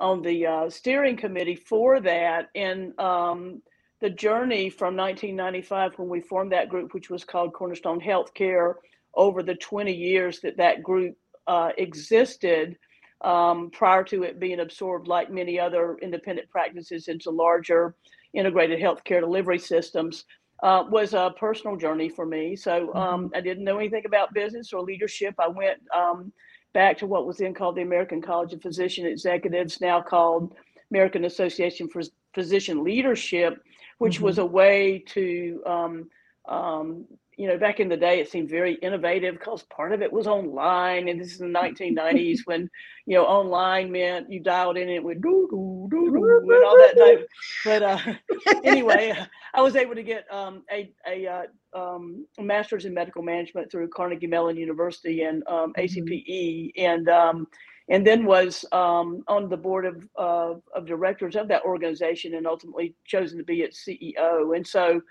on 0.00 0.22
the 0.22 0.46
uh, 0.46 0.70
steering 0.70 1.16
committee 1.16 1.54
for 1.54 2.00
that, 2.00 2.48
and 2.56 2.98
um, 2.98 3.62
the 4.00 4.10
journey 4.10 4.68
from 4.68 4.96
1995 4.96 5.92
when 5.98 6.08
we 6.08 6.20
formed 6.20 6.52
that 6.52 6.68
group, 6.68 6.92
which 6.92 7.10
was 7.10 7.24
called 7.24 7.54
Cornerstone 7.54 8.00
Healthcare, 8.00 8.74
over 9.14 9.42
the 9.42 9.54
20 9.54 9.92
years 9.92 10.40
that 10.40 10.56
that 10.56 10.82
group 10.82 11.16
uh, 11.46 11.70
existed 11.78 12.76
um, 13.24 13.70
prior 13.70 14.04
to 14.04 14.22
it 14.22 14.38
being 14.38 14.60
absorbed, 14.60 15.08
like 15.08 15.30
many 15.30 15.58
other 15.58 15.96
independent 16.02 16.48
practices, 16.50 17.08
into 17.08 17.30
larger 17.30 17.94
integrated 18.34 18.80
healthcare 18.80 19.20
delivery 19.20 19.58
systems. 19.58 20.24
Uh, 20.62 20.84
was 20.88 21.14
a 21.14 21.34
personal 21.38 21.76
journey 21.76 22.08
for 22.08 22.24
me. 22.24 22.54
So 22.54 22.94
um, 22.94 23.24
mm-hmm. 23.24 23.36
I 23.36 23.40
didn't 23.40 23.64
know 23.64 23.76
anything 23.76 24.04
about 24.06 24.32
business 24.32 24.72
or 24.72 24.82
leadership. 24.82 25.34
I 25.38 25.48
went 25.48 25.80
um, 25.94 26.32
back 26.72 26.96
to 26.98 27.06
what 27.06 27.26
was 27.26 27.38
then 27.38 27.52
called 27.52 27.76
the 27.76 27.82
American 27.82 28.22
College 28.22 28.52
of 28.52 28.62
Physician 28.62 29.04
Executives, 29.04 29.80
now 29.80 30.00
called 30.00 30.54
American 30.90 31.24
Association 31.24 31.88
for 31.88 32.02
Physician 32.34 32.84
Leadership, 32.84 33.62
which 33.98 34.16
mm-hmm. 34.16 34.24
was 34.24 34.38
a 34.38 34.46
way 34.46 35.02
to 35.08 35.60
um, 35.66 36.08
um, 36.48 37.04
you 37.36 37.48
know, 37.48 37.58
back 37.58 37.80
in 37.80 37.88
the 37.88 37.96
day, 37.96 38.20
it 38.20 38.30
seemed 38.30 38.48
very 38.48 38.74
innovative 38.74 39.34
because 39.34 39.62
part 39.64 39.92
of 39.92 40.02
it 40.02 40.12
was 40.12 40.26
online. 40.26 41.08
And 41.08 41.20
this 41.20 41.32
is 41.32 41.38
the 41.38 41.46
1990s 41.46 42.40
when, 42.44 42.70
you 43.06 43.16
know, 43.16 43.24
online 43.24 43.90
meant 43.90 44.30
you 44.30 44.40
dialed 44.40 44.76
in 44.76 44.84
and 44.84 44.92
it 44.92 45.02
would 45.02 45.22
do, 45.22 45.48
do, 45.50 45.88
do, 45.90 46.10
do, 46.12 46.54
and 46.54 46.64
all 46.64 46.78
that 46.78 46.96
type. 46.96 47.28
But 47.64 47.82
uh, 47.82 48.60
anyway, 48.64 49.14
I 49.52 49.62
was 49.62 49.76
able 49.76 49.94
to 49.94 50.02
get 50.02 50.26
um, 50.32 50.62
a, 50.70 50.92
a, 51.06 51.26
uh, 51.26 51.78
um, 51.78 52.26
a, 52.38 52.42
master's 52.42 52.84
in 52.84 52.94
medical 52.94 53.22
management 53.22 53.70
through 53.70 53.88
Carnegie 53.88 54.26
Mellon 54.26 54.56
University 54.56 55.22
and 55.22 55.46
um, 55.48 55.72
ACPE. 55.76 56.72
And, 56.76 57.08
um, 57.08 57.46
and 57.88 58.06
then 58.06 58.24
was 58.24 58.64
um, 58.72 59.22
on 59.28 59.48
the 59.48 59.56
board 59.56 59.84
of, 59.84 60.08
uh, 60.18 60.54
of 60.74 60.86
directors 60.86 61.36
of 61.36 61.48
that 61.48 61.64
organization 61.64 62.34
and 62.34 62.46
ultimately 62.46 62.94
chosen 63.04 63.38
to 63.38 63.44
be 63.44 63.60
its 63.60 63.84
CEO. 63.84 64.56
And 64.56 64.66
so, 64.66 65.02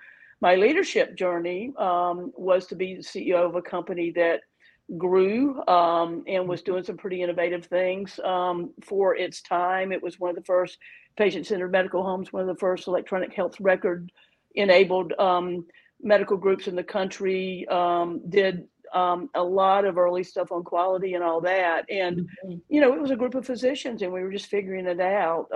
my 0.43 0.55
leadership 0.55 1.15
journey 1.15 1.71
um, 1.77 2.33
was 2.35 2.67
to 2.67 2.75
be 2.75 2.95
the 2.95 3.01
CEO 3.01 3.45
of 3.47 3.55
a 3.55 3.61
company 3.61 4.11
that 4.11 4.41
grew 4.97 5.65
um, 5.69 6.21
and 6.27 6.49
was 6.49 6.61
doing 6.61 6.83
some 6.83 6.97
pretty 6.97 7.21
innovative 7.21 7.65
things 7.67 8.19
um, 8.25 8.71
for 8.83 9.15
its 9.15 9.41
time. 9.41 9.93
It 9.93 10.03
was 10.03 10.19
one 10.19 10.31
of 10.31 10.35
the 10.35 10.43
first 10.43 10.79
patient 11.15 11.47
centered 11.47 11.71
medical 11.71 12.03
homes, 12.03 12.33
one 12.33 12.41
of 12.41 12.49
the 12.49 12.59
first 12.59 12.89
electronic 12.89 13.33
health 13.33 13.55
record 13.61 14.11
enabled 14.55 15.13
um, 15.13 15.65
medical 16.01 16.35
groups 16.35 16.67
in 16.67 16.75
the 16.75 16.83
country, 16.83 17.65
um, 17.69 18.21
did 18.27 18.67
um, 18.93 19.29
a 19.35 19.41
lot 19.41 19.85
of 19.85 19.97
early 19.97 20.25
stuff 20.25 20.51
on 20.51 20.61
quality 20.61 21.13
and 21.13 21.23
all 21.23 21.39
that. 21.39 21.89
And, 21.89 22.17
mm-hmm. 22.17 22.55
you 22.67 22.81
know, 22.81 22.93
it 22.93 22.99
was 22.99 23.11
a 23.11 23.15
group 23.15 23.35
of 23.35 23.45
physicians 23.45 24.01
and 24.01 24.11
we 24.11 24.21
were 24.21 24.31
just 24.33 24.47
figuring 24.47 24.87
it 24.87 24.99
out. 24.99 25.47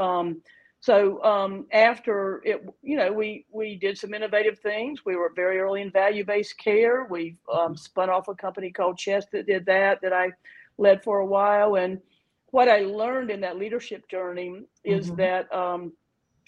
So 0.79 1.24
um, 1.24 1.65
after 1.72 2.41
it, 2.46 2.63
you 2.81 2.98
know, 2.98 3.12
we 3.12 3.46
we 3.51 3.75
did 3.75 3.98
some 3.98 4.13
innovative 4.13 4.60
things. 4.60 5.05
We 5.05 5.15
were 5.15 5.31
very 5.36 5.60
early 5.60 5.81
in 5.81 5.91
value-based 5.91 6.57
care. 6.60 7.07
We 7.10 7.36
um, 7.51 7.75
spun 7.75 8.10
off 8.10 8.27
a 8.27 8.36
company 8.36 8.72
called 8.72 8.98
CHESS 8.98 9.25
that 9.31 9.48
did 9.48 9.65
that 9.65 10.00
that 10.01 10.13
I 10.13 10.31
led 10.77 11.03
for 11.03 11.19
a 11.19 11.25
while. 11.25 11.75
And 11.75 12.00
what 12.51 12.69
I 12.69 12.79
learned 12.79 13.31
in 13.31 13.41
that 13.41 13.57
leadership 13.57 14.07
journey 14.07 14.63
is 14.84 15.07
mm-hmm. 15.07 15.15
that 15.17 15.53
um, 15.53 15.93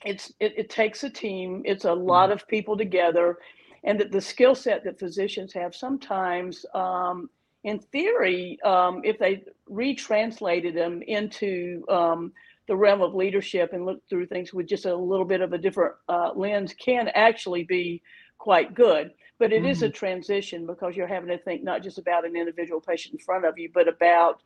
it's 0.06 0.32
it, 0.40 0.54
it, 0.58 0.70
takes 0.70 1.04
a 1.04 1.10
team. 1.10 1.64
It's 1.66 1.86
a 1.86 1.94
lot 1.94 2.30
mm-hmm. 2.30 2.34
of 2.34 2.48
people 2.48 2.78
together, 2.78 3.40
and 3.84 4.00
that 4.00 4.12
the 4.12 4.22
skill 4.22 4.56
set 4.56 4.84
that 4.84 5.00
physicians 5.00 5.54
have 5.54 5.76
sometimes. 5.76 6.66
Um, 6.74 7.30
in 7.66 7.80
theory, 7.80 8.58
um, 8.64 9.02
if 9.04 9.20
they 9.20 9.44
retranslated 9.70 10.74
them 10.74 11.02
into 11.02 11.84
um, 11.90 12.32
the 12.70 12.76
realm 12.76 13.02
of 13.02 13.16
leadership 13.16 13.74
and 13.74 13.84
look 13.84 14.00
through 14.08 14.28
things 14.28 14.54
with 14.54 14.68
just 14.68 14.86
a 14.86 14.96
little 14.96 15.26
bit 15.26 15.42
of 15.42 15.54
a 15.54 15.58
different 15.58 15.96
uh, 16.08 16.32
lens 16.36 16.74
can 16.74 17.10
actually 17.16 17.64
be 17.64 18.00
quite 18.38 18.76
good. 18.76 19.12
But 19.40 19.52
it 19.52 19.64
mm-hmm. 19.64 19.72
is 19.72 19.82
a 19.82 19.88
mm-hmm. 19.88 19.96
transition 19.96 20.68
because 20.68 20.96
you're 20.96 21.08
having 21.08 21.30
to 21.30 21.40
think 21.40 21.64
not 21.64 21.82
just 21.82 21.98
about 21.98 22.26
an 22.26 22.38
individual 22.38 22.80
patient 22.80 23.16
in 23.16 23.20
front 23.20 23.44
of 23.44 23.58
you, 23.58 23.72
but 23.74 23.88
about 23.88 24.44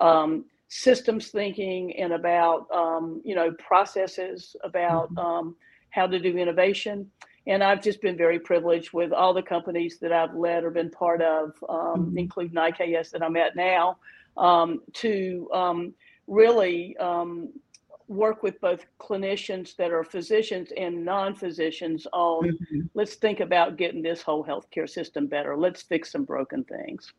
um, 0.00 0.46
systems 0.68 1.28
thinking 1.28 1.94
and 1.96 2.14
about 2.14 2.66
um, 2.72 3.20
you 3.24 3.34
know 3.34 3.52
processes, 3.52 4.56
about 4.64 5.14
mm-hmm. 5.14 5.18
um, 5.18 5.56
how 5.90 6.06
to 6.06 6.18
do 6.18 6.38
innovation. 6.38 7.10
And 7.46 7.62
I've 7.62 7.82
just 7.82 8.00
been 8.00 8.16
very 8.16 8.40
privileged 8.40 8.94
with 8.94 9.12
all 9.12 9.34
the 9.34 9.42
companies 9.42 9.98
that 10.00 10.12
I've 10.12 10.34
led 10.34 10.64
or 10.64 10.70
been 10.70 10.90
part 10.90 11.20
of, 11.20 11.52
um, 11.68 12.06
mm-hmm. 12.06 12.18
including 12.18 12.56
IKS 12.56 13.10
that 13.10 13.22
I'm 13.22 13.36
at 13.36 13.54
now, 13.54 13.98
um, 14.36 14.80
to 14.94 15.48
um, 15.52 15.94
really 16.26 16.96
um, 16.98 17.52
work 18.08 18.42
with 18.42 18.60
both 18.60 18.86
clinicians 19.00 19.74
that 19.76 19.90
are 19.90 20.04
physicians 20.04 20.72
and 20.76 21.04
non-physicians 21.04 22.06
on 22.12 22.44
mm-hmm. 22.44 22.80
let's 22.94 23.14
think 23.16 23.40
about 23.40 23.76
getting 23.76 24.02
this 24.02 24.22
whole 24.22 24.44
healthcare 24.44 24.88
system 24.88 25.26
better. 25.26 25.56
Let's 25.56 25.82
fix 25.82 26.12
some 26.12 26.24
broken 26.24 26.64
things. 26.64 27.12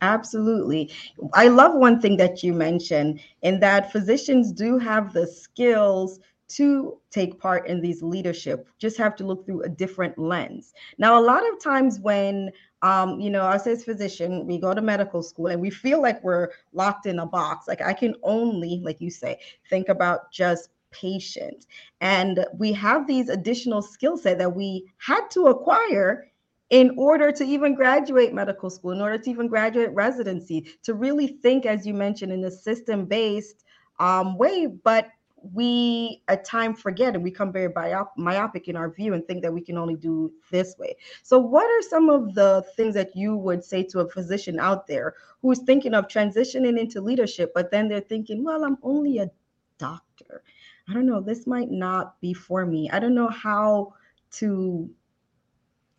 Absolutely. 0.00 0.92
I 1.34 1.48
love 1.48 1.74
one 1.74 2.00
thing 2.00 2.16
that 2.18 2.42
you 2.44 2.52
mentioned 2.52 3.20
in 3.42 3.58
that 3.60 3.90
physicians 3.90 4.52
do 4.52 4.78
have 4.78 5.12
the 5.12 5.26
skills 5.26 6.20
to 6.48 6.98
take 7.10 7.38
part 7.38 7.66
in 7.66 7.80
these 7.80 8.02
leadership 8.02 8.68
just 8.78 8.96
have 8.96 9.14
to 9.16 9.26
look 9.26 9.44
through 9.44 9.62
a 9.62 9.68
different 9.68 10.16
lens. 10.18 10.72
Now 10.96 11.18
a 11.18 11.22
lot 11.22 11.46
of 11.46 11.62
times 11.62 12.00
when 12.00 12.50
um, 12.82 13.20
you 13.20 13.30
know, 13.30 13.42
us 13.42 13.66
as 13.66 13.84
physician, 13.84 14.46
we 14.46 14.58
go 14.58 14.72
to 14.74 14.80
medical 14.80 15.22
school 15.22 15.48
and 15.48 15.60
we 15.60 15.70
feel 15.70 16.00
like 16.00 16.22
we're 16.22 16.50
locked 16.72 17.06
in 17.06 17.18
a 17.18 17.26
box. 17.26 17.66
Like 17.66 17.80
I 17.80 17.92
can 17.92 18.14
only, 18.22 18.80
like 18.84 19.00
you 19.00 19.10
say, 19.10 19.38
think 19.68 19.88
about 19.88 20.30
just 20.30 20.70
patient. 20.90 21.66
And 22.00 22.46
we 22.56 22.72
have 22.72 23.06
these 23.06 23.28
additional 23.28 23.82
skill 23.82 24.16
set 24.16 24.38
that 24.38 24.54
we 24.54 24.86
had 24.98 25.28
to 25.30 25.46
acquire 25.46 26.30
in 26.70 26.94
order 26.98 27.32
to 27.32 27.44
even 27.44 27.74
graduate 27.74 28.34
medical 28.34 28.70
school, 28.70 28.92
in 28.92 29.00
order 29.00 29.18
to 29.18 29.30
even 29.30 29.48
graduate 29.48 29.90
residency, 29.92 30.74
to 30.82 30.94
really 30.94 31.26
think, 31.26 31.66
as 31.66 31.86
you 31.86 31.94
mentioned, 31.94 32.32
in 32.32 32.44
a 32.44 32.50
system-based 32.50 33.64
um, 34.00 34.36
way. 34.36 34.66
But 34.66 35.08
we 35.42 36.22
at 36.28 36.44
times 36.44 36.80
forget 36.80 37.14
and 37.14 37.22
we 37.22 37.30
become 37.30 37.52
very 37.52 37.72
myopic 38.16 38.68
in 38.68 38.76
our 38.76 38.90
view 38.90 39.14
and 39.14 39.26
think 39.26 39.42
that 39.42 39.52
we 39.52 39.60
can 39.60 39.78
only 39.78 39.96
do 39.96 40.32
this 40.50 40.76
way. 40.78 40.96
So, 41.22 41.38
what 41.38 41.64
are 41.64 41.82
some 41.82 42.08
of 42.08 42.34
the 42.34 42.64
things 42.76 42.94
that 42.94 43.14
you 43.16 43.36
would 43.36 43.64
say 43.64 43.82
to 43.84 44.00
a 44.00 44.08
physician 44.08 44.58
out 44.58 44.86
there 44.86 45.14
who's 45.42 45.60
thinking 45.60 45.94
of 45.94 46.08
transitioning 46.08 46.78
into 46.78 47.00
leadership, 47.00 47.52
but 47.54 47.70
then 47.70 47.88
they're 47.88 48.00
thinking, 48.00 48.44
well, 48.44 48.64
I'm 48.64 48.78
only 48.82 49.18
a 49.18 49.30
doctor. 49.78 50.42
I 50.88 50.94
don't 50.94 51.06
know, 51.06 51.20
this 51.20 51.46
might 51.46 51.70
not 51.70 52.20
be 52.20 52.32
for 52.32 52.64
me. 52.64 52.90
I 52.90 52.98
don't 52.98 53.14
know 53.14 53.28
how 53.28 53.94
to 54.32 54.90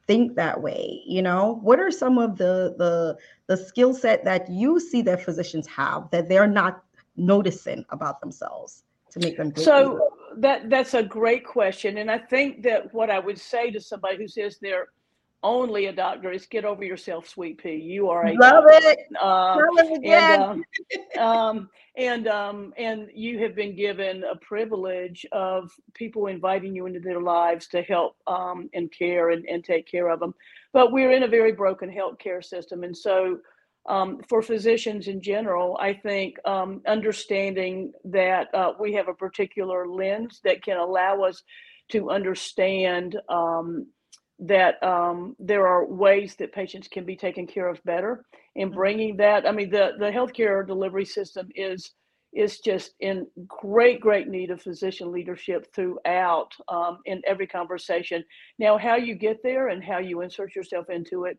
think 0.10 0.36
that 0.36 0.60
way 0.60 1.04
you 1.06 1.22
know 1.22 1.60
what 1.62 1.80
are 1.80 1.92
some 1.92 2.18
of 2.18 2.36
the 2.36 2.74
the 2.80 3.16
the 3.46 3.56
skill 3.56 3.94
set 3.94 4.26
that 4.26 4.50
you 4.50 4.80
see 4.80 5.04
that 5.04 5.24
physicians 5.24 5.68
have 5.68 6.10
that 6.10 6.28
they're 6.28 6.48
not 6.48 6.84
noticing 7.16 7.86
about 7.92 8.20
themselves 8.20 8.86
to 9.12 9.20
make 9.20 9.38
them 9.38 9.54
so 9.56 10.10
that 10.38 10.70
that's 10.70 10.94
a 10.94 11.04
great 11.04 11.46
question 11.46 11.98
and 11.98 12.10
i 12.10 12.18
think 12.18 12.62
that 12.64 12.94
what 12.94 13.10
i 13.10 13.20
would 13.20 13.40
say 13.40 13.72
to 13.72 13.80
somebody 13.80 14.18
who 14.18 14.28
says 14.28 14.58
they're 14.62 14.88
only 15.44 15.86
a 15.86 15.94
doctor 15.94 16.32
is 16.32 16.46
get 16.46 16.66
over 16.66 16.84
yourself, 16.84 17.28
sweet 17.28 17.58
pea. 17.58 17.76
You 17.76 18.10
are 18.10 18.26
a 18.26 18.34
love 18.34 18.66
doctor. 18.68 18.90
it. 18.90 19.00
Uh, 19.22 19.56
Love 19.56 19.86
it 19.92 19.98
again. 19.98 20.64
and 20.92 21.20
um, 21.20 21.26
um, 21.28 21.70
and 21.96 22.28
um, 22.28 22.74
and 22.78 23.10
you 23.14 23.40
have 23.40 23.56
been 23.56 23.76
given 23.76 24.24
a 24.24 24.36
privilege 24.38 25.26
of 25.32 25.72
people 25.94 26.28
inviting 26.28 26.76
you 26.76 26.86
into 26.86 27.00
their 27.00 27.22
lives 27.22 27.68
to 27.68 27.82
help 27.82 28.18
um, 28.28 28.70
and 28.74 28.92
care 28.92 29.30
and, 29.30 29.46
and 29.48 29.64
take 29.64 29.88
care 29.88 30.10
of 30.10 30.20
them. 30.20 30.34
But 30.74 30.92
we're 30.92 31.12
in 31.12 31.24
a 31.24 31.28
very 31.28 31.54
broken 31.54 31.90
healthcare 31.90 32.44
system, 32.44 32.84
and 32.84 32.96
so 32.96 33.40
um, 33.90 34.22
for 34.30 34.42
physicians 34.42 35.08
in 35.08 35.22
general, 35.22 35.78
I 35.82 35.94
think 35.94 36.38
um, 36.46 36.82
understanding 36.88 37.94
that 38.06 38.48
uh, 38.54 38.74
we 38.80 38.94
have 38.94 39.10
a 39.10 39.16
particular 39.16 39.88
lens 39.88 40.42
that 40.46 40.64
can 40.64 40.78
allow 40.78 41.24
us 41.24 41.44
to 41.92 42.12
understand 42.12 43.18
um, 43.30 43.88
that 44.40 44.82
um, 44.84 45.36
there 45.40 45.68
are 45.68 45.86
ways 45.86 46.36
that 46.38 46.54
patients 46.54 46.88
can 46.88 47.06
be 47.06 47.18
taken 47.18 47.48
care 47.48 47.68
of 47.68 47.84
better 47.84 48.26
and 48.56 48.72
Mhm. 48.72 48.76
bringing 48.76 49.18
that 49.18 49.48
i 49.48 49.52
mean 49.52 49.70
the 49.70 49.94
the 50.00 50.12
healthcare 50.12 50.66
delivery 50.66 51.06
system 51.06 51.50
is 51.56 51.94
is 52.34 52.60
just 52.60 52.94
in 53.02 53.28
great 53.48 54.00
great 54.02 54.28
need 54.30 54.52
of 54.52 54.62
physician 54.62 55.12
leadership 55.12 55.68
throughout 55.76 56.52
um, 56.70 57.00
in 57.06 57.22
every 57.28 57.48
conversation 57.48 58.24
now 58.60 58.78
how 58.78 58.96
you 58.96 59.16
get 59.16 59.42
there 59.44 59.70
and 59.70 59.84
how 59.84 60.00
you 60.00 60.22
insert 60.22 60.56
yourself 60.56 60.90
into 60.90 61.26
it 61.26 61.38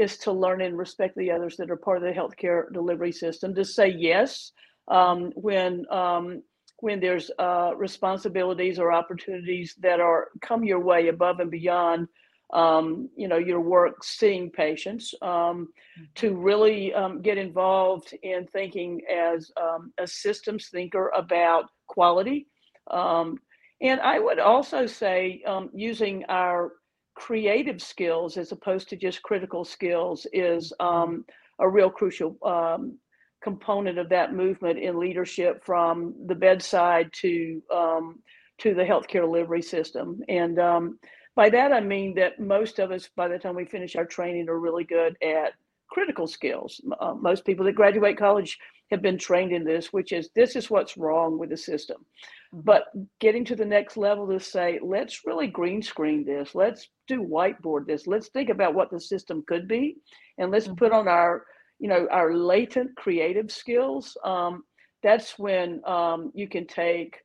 is 0.00 0.16
to 0.16 0.32
learn 0.32 0.62
and 0.62 0.78
respect 0.78 1.14
the 1.16 1.30
others 1.30 1.56
that 1.58 1.70
are 1.70 1.76
part 1.76 1.98
of 1.98 2.02
the 2.02 2.18
healthcare 2.18 2.72
delivery 2.72 3.12
system 3.12 3.54
to 3.54 3.64
say 3.64 3.88
yes 3.88 4.52
um, 4.88 5.30
when 5.36 5.84
um, 5.90 6.42
when 6.78 6.98
there's 6.98 7.30
uh, 7.38 7.72
responsibilities 7.76 8.78
or 8.78 8.92
opportunities 8.92 9.74
that 9.80 10.00
are 10.00 10.28
come 10.40 10.64
your 10.64 10.80
way 10.80 11.08
above 11.08 11.38
and 11.40 11.50
beyond 11.50 12.08
um, 12.54 13.10
you 13.14 13.28
know 13.28 13.36
your 13.36 13.60
work 13.60 14.02
seeing 14.02 14.50
patients 14.50 15.14
um, 15.20 15.68
to 16.14 16.34
really 16.34 16.94
um, 16.94 17.20
get 17.20 17.36
involved 17.36 18.14
in 18.22 18.46
thinking 18.46 19.00
as 19.14 19.50
um, 19.60 19.92
a 19.98 20.06
systems 20.06 20.68
thinker 20.68 21.12
about 21.14 21.66
quality 21.86 22.46
um, 22.90 23.36
and 23.82 24.00
i 24.00 24.18
would 24.18 24.38
also 24.38 24.86
say 24.86 25.42
um, 25.46 25.68
using 25.74 26.24
our 26.30 26.72
creative 27.20 27.80
skills 27.80 28.36
as 28.36 28.50
opposed 28.50 28.88
to 28.88 28.96
just 28.96 29.22
critical 29.22 29.64
skills 29.64 30.26
is 30.32 30.72
um, 30.80 31.24
a 31.58 31.68
real 31.68 31.90
crucial 31.90 32.36
um, 32.44 32.98
component 33.42 33.98
of 33.98 34.08
that 34.08 34.34
movement 34.34 34.78
in 34.78 34.98
leadership 34.98 35.62
from 35.64 36.14
the 36.26 36.34
bedside 36.34 37.10
to 37.12 37.62
um, 37.72 38.18
to 38.58 38.74
the 38.74 38.82
healthcare 38.82 39.22
delivery 39.22 39.62
system 39.62 40.20
and 40.28 40.58
um, 40.58 40.98
by 41.36 41.48
that, 41.50 41.72
I 41.72 41.80
mean 41.80 42.14
that 42.16 42.40
most 42.40 42.78
of 42.78 42.90
us, 42.90 43.08
by 43.16 43.28
the 43.28 43.38
time 43.38 43.54
we 43.54 43.64
finish 43.64 43.96
our 43.96 44.04
training, 44.04 44.48
are 44.48 44.58
really 44.58 44.84
good 44.84 45.16
at 45.22 45.52
critical 45.90 46.26
skills. 46.26 46.80
Uh, 47.00 47.14
most 47.14 47.44
people 47.44 47.64
that 47.64 47.74
graduate 47.74 48.18
college 48.18 48.58
have 48.90 49.00
been 49.00 49.18
trained 49.18 49.52
in 49.52 49.64
this, 49.64 49.92
which 49.92 50.12
is 50.12 50.28
this 50.34 50.56
is 50.56 50.70
what's 50.70 50.96
wrong 50.96 51.38
with 51.38 51.50
the 51.50 51.56
system. 51.56 52.04
But 52.52 52.86
getting 53.20 53.44
to 53.46 53.56
the 53.56 53.64
next 53.64 53.96
level 53.96 54.26
to 54.28 54.40
say, 54.40 54.80
let's 54.82 55.24
really 55.24 55.46
green 55.46 55.82
screen 55.82 56.24
this, 56.24 56.54
let's 56.54 56.88
do 57.06 57.22
whiteboard 57.22 57.86
this, 57.86 58.06
let's 58.08 58.28
think 58.28 58.48
about 58.48 58.74
what 58.74 58.90
the 58.90 59.00
system 59.00 59.44
could 59.46 59.68
be, 59.68 59.96
and 60.38 60.50
let's 60.50 60.66
put 60.66 60.90
on 60.92 61.06
our, 61.06 61.44
you 61.78 61.88
know, 61.88 62.08
our 62.10 62.34
latent 62.34 62.96
creative 62.96 63.52
skills. 63.52 64.16
Um, 64.24 64.64
that's 65.02 65.38
when 65.38 65.80
um, 65.86 66.32
you 66.34 66.48
can 66.48 66.66
take 66.66 67.18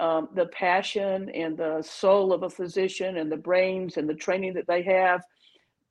um, 0.00 0.28
the 0.34 0.46
passion 0.46 1.30
and 1.30 1.56
the 1.56 1.82
soul 1.82 2.32
of 2.32 2.42
a 2.42 2.50
physician 2.50 3.18
and 3.18 3.30
the 3.30 3.36
brains 3.36 3.96
and 3.98 4.08
the 4.08 4.14
training 4.14 4.54
that 4.54 4.66
they 4.66 4.82
have, 4.82 5.22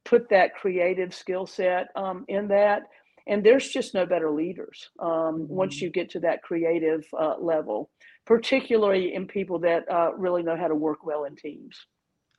put 0.03 0.27
that 0.29 0.55
creative 0.55 1.13
skill 1.13 1.45
set 1.45 1.87
um, 1.95 2.25
in 2.27 2.47
that. 2.49 2.83
And 3.27 3.43
there's 3.43 3.69
just 3.69 3.93
no 3.93 4.05
better 4.05 4.31
leaders 4.31 4.89
um, 4.99 5.47
once 5.47 5.77
Mhm. 5.77 5.81
you 5.83 5.89
get 5.91 6.09
to 6.11 6.19
that 6.21 6.41
creative 6.41 7.05
uh, 7.17 7.37
level, 7.39 7.89
particularly 8.25 9.13
in 9.13 9.27
people 9.27 9.59
that 9.59 9.89
uh, 9.91 10.13
really 10.15 10.43
know 10.43 10.55
how 10.55 10.67
to 10.67 10.75
work 10.75 11.05
well 11.05 11.25
in 11.25 11.35
teams. 11.35 11.75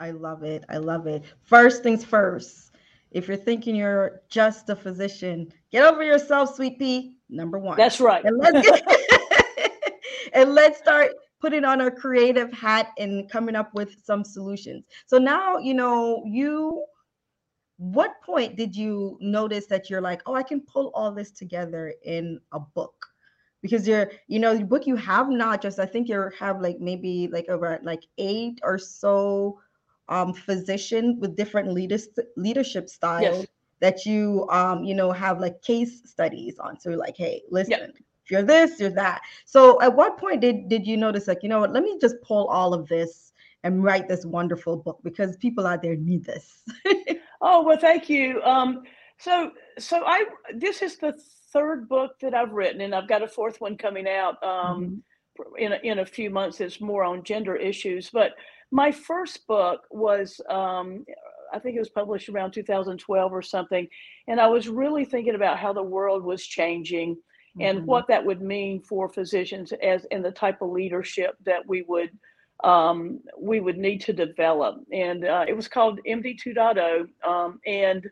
I 0.00 0.10
love 0.10 0.42
it. 0.42 0.64
I 0.68 0.78
love 0.78 1.06
it. 1.06 1.24
First 1.42 1.82
things 1.82 2.04
first. 2.04 2.70
If 3.10 3.28
you're 3.28 3.36
thinking 3.36 3.76
you're 3.76 4.22
just 4.28 4.68
a 4.70 4.76
physician, 4.76 5.52
get 5.70 5.84
over 5.84 6.02
yourself, 6.02 6.54
sweet 6.56 6.78
pea. 6.78 7.18
Number 7.28 7.58
one. 7.58 7.76
That's 7.76 8.00
right. 8.00 8.24
and 8.24 8.38
let's 8.38 8.68
get, 8.68 8.82
and 10.32 10.54
let's 10.54 10.78
start 10.78 11.12
putting 11.40 11.64
on 11.64 11.80
our 11.80 11.90
creative 11.90 12.52
hat 12.52 12.92
and 12.98 13.30
coming 13.30 13.54
up 13.54 13.74
with 13.74 13.96
some 14.02 14.24
solutions. 14.24 14.84
So 15.06 15.18
now, 15.18 15.58
you 15.58 15.74
know, 15.74 16.22
you 16.24 16.84
what 17.76 18.22
point 18.22 18.56
did 18.56 18.76
you 18.76 19.18
notice 19.20 19.66
that 19.66 19.90
you're 19.90 20.00
like, 20.00 20.22
oh, 20.26 20.34
I 20.34 20.44
can 20.44 20.60
pull 20.60 20.92
all 20.94 21.10
this 21.12 21.32
together 21.32 21.94
in 22.04 22.38
a 22.52 22.60
book? 22.60 22.94
Because 23.62 23.86
you're, 23.86 24.10
you 24.26 24.40
know, 24.40 24.56
the 24.56 24.64
book 24.64 24.86
you 24.86 24.96
have 24.96 25.28
not 25.30 25.62
just, 25.62 25.78
I 25.78 25.86
think 25.86 26.08
you 26.08 26.30
have 26.38 26.60
like 26.60 26.80
maybe 26.80 27.28
like 27.32 27.48
over 27.48 27.78
like 27.82 28.02
eight 28.18 28.60
or 28.62 28.78
so 28.78 29.60
um 30.08 30.34
physician 30.34 31.18
with 31.20 31.36
different 31.36 31.72
leaders 31.72 32.08
leadership 32.36 32.88
styles 32.88 33.46
Yes. 33.46 33.46
that 33.80 34.04
you 34.04 34.48
um 34.50 34.82
you 34.84 34.94
know 34.94 35.12
have 35.12 35.40
like 35.40 35.62
case 35.62 36.02
studies 36.10 36.58
on. 36.58 36.78
So 36.78 36.90
you're 36.90 36.98
like, 36.98 37.16
hey, 37.16 37.42
listen, 37.50 37.92
if 38.24 38.30
you're 38.30 38.42
this, 38.42 38.80
you're 38.80 38.90
that. 38.90 39.20
So 39.44 39.80
at 39.80 39.94
what 39.94 40.18
point 40.18 40.40
did 40.40 40.68
did 40.68 40.86
you 40.86 40.96
notice 40.96 41.28
like, 41.28 41.42
you 41.42 41.48
know 41.48 41.60
what, 41.60 41.72
let 41.72 41.82
me 41.84 41.98
just 42.00 42.20
pull 42.22 42.48
all 42.48 42.74
of 42.74 42.88
this 42.88 43.32
and 43.64 43.82
write 43.84 44.08
this 44.08 44.26
wonderful 44.26 44.76
book 44.76 44.98
because 45.04 45.36
people 45.36 45.66
out 45.66 45.82
there 45.82 45.96
need 45.96 46.24
this. 46.24 46.62
Oh 47.40 47.62
well, 47.64 47.78
thank 47.78 48.08
you. 48.08 48.40
Um, 48.42 48.82
so 49.18 49.50
so 49.78 50.04
I 50.06 50.24
this 50.54 50.82
is 50.82 50.96
the 50.98 51.14
third 51.52 51.88
book 51.88 52.12
that 52.20 52.34
I've 52.34 52.52
written, 52.52 52.80
and 52.80 52.94
I've 52.94 53.08
got 53.08 53.22
a 53.22 53.28
fourth 53.28 53.60
one 53.60 53.76
coming 53.76 54.08
out 54.08 54.42
um, 54.42 55.02
in 55.58 55.72
a, 55.72 55.76
in 55.82 55.98
a 56.00 56.06
few 56.06 56.30
months. 56.30 56.60
It's 56.60 56.80
more 56.80 57.04
on 57.04 57.22
gender 57.24 57.56
issues. 57.56 58.10
But 58.10 58.32
my 58.70 58.90
first 58.90 59.46
book 59.46 59.82
was 59.90 60.40
um, 60.48 61.04
I 61.52 61.58
think 61.58 61.76
it 61.76 61.80
was 61.80 61.90
published 61.90 62.28
around 62.28 62.52
2012 62.52 63.32
or 63.32 63.42
something, 63.42 63.86
and 64.28 64.40
I 64.40 64.46
was 64.46 64.68
really 64.68 65.04
thinking 65.04 65.34
about 65.34 65.58
how 65.58 65.72
the 65.72 65.82
world 65.82 66.22
was 66.24 66.46
changing 66.46 67.16
and 67.60 67.80
Mhm. 67.80 67.84
what 67.84 68.06
that 68.08 68.24
would 68.24 68.40
mean 68.40 68.80
for 68.80 69.10
physicians 69.10 69.72
as 69.82 70.06
and 70.06 70.24
the 70.24 70.32
type 70.32 70.62
of 70.62 70.70
leadership 70.70 71.36
that 71.44 71.66
we 71.66 71.82
would 71.82 72.10
um, 72.64 73.20
we 73.36 73.58
would 73.60 73.76
need 73.76 74.00
to 74.02 74.12
develop. 74.12 74.76
And 74.92 75.24
uh, 75.24 75.44
it 75.48 75.52
was 75.52 75.66
called 75.66 76.00
MD 76.06 76.36
2.0. 76.38 77.08
Um, 77.28 77.60
and 77.66 78.08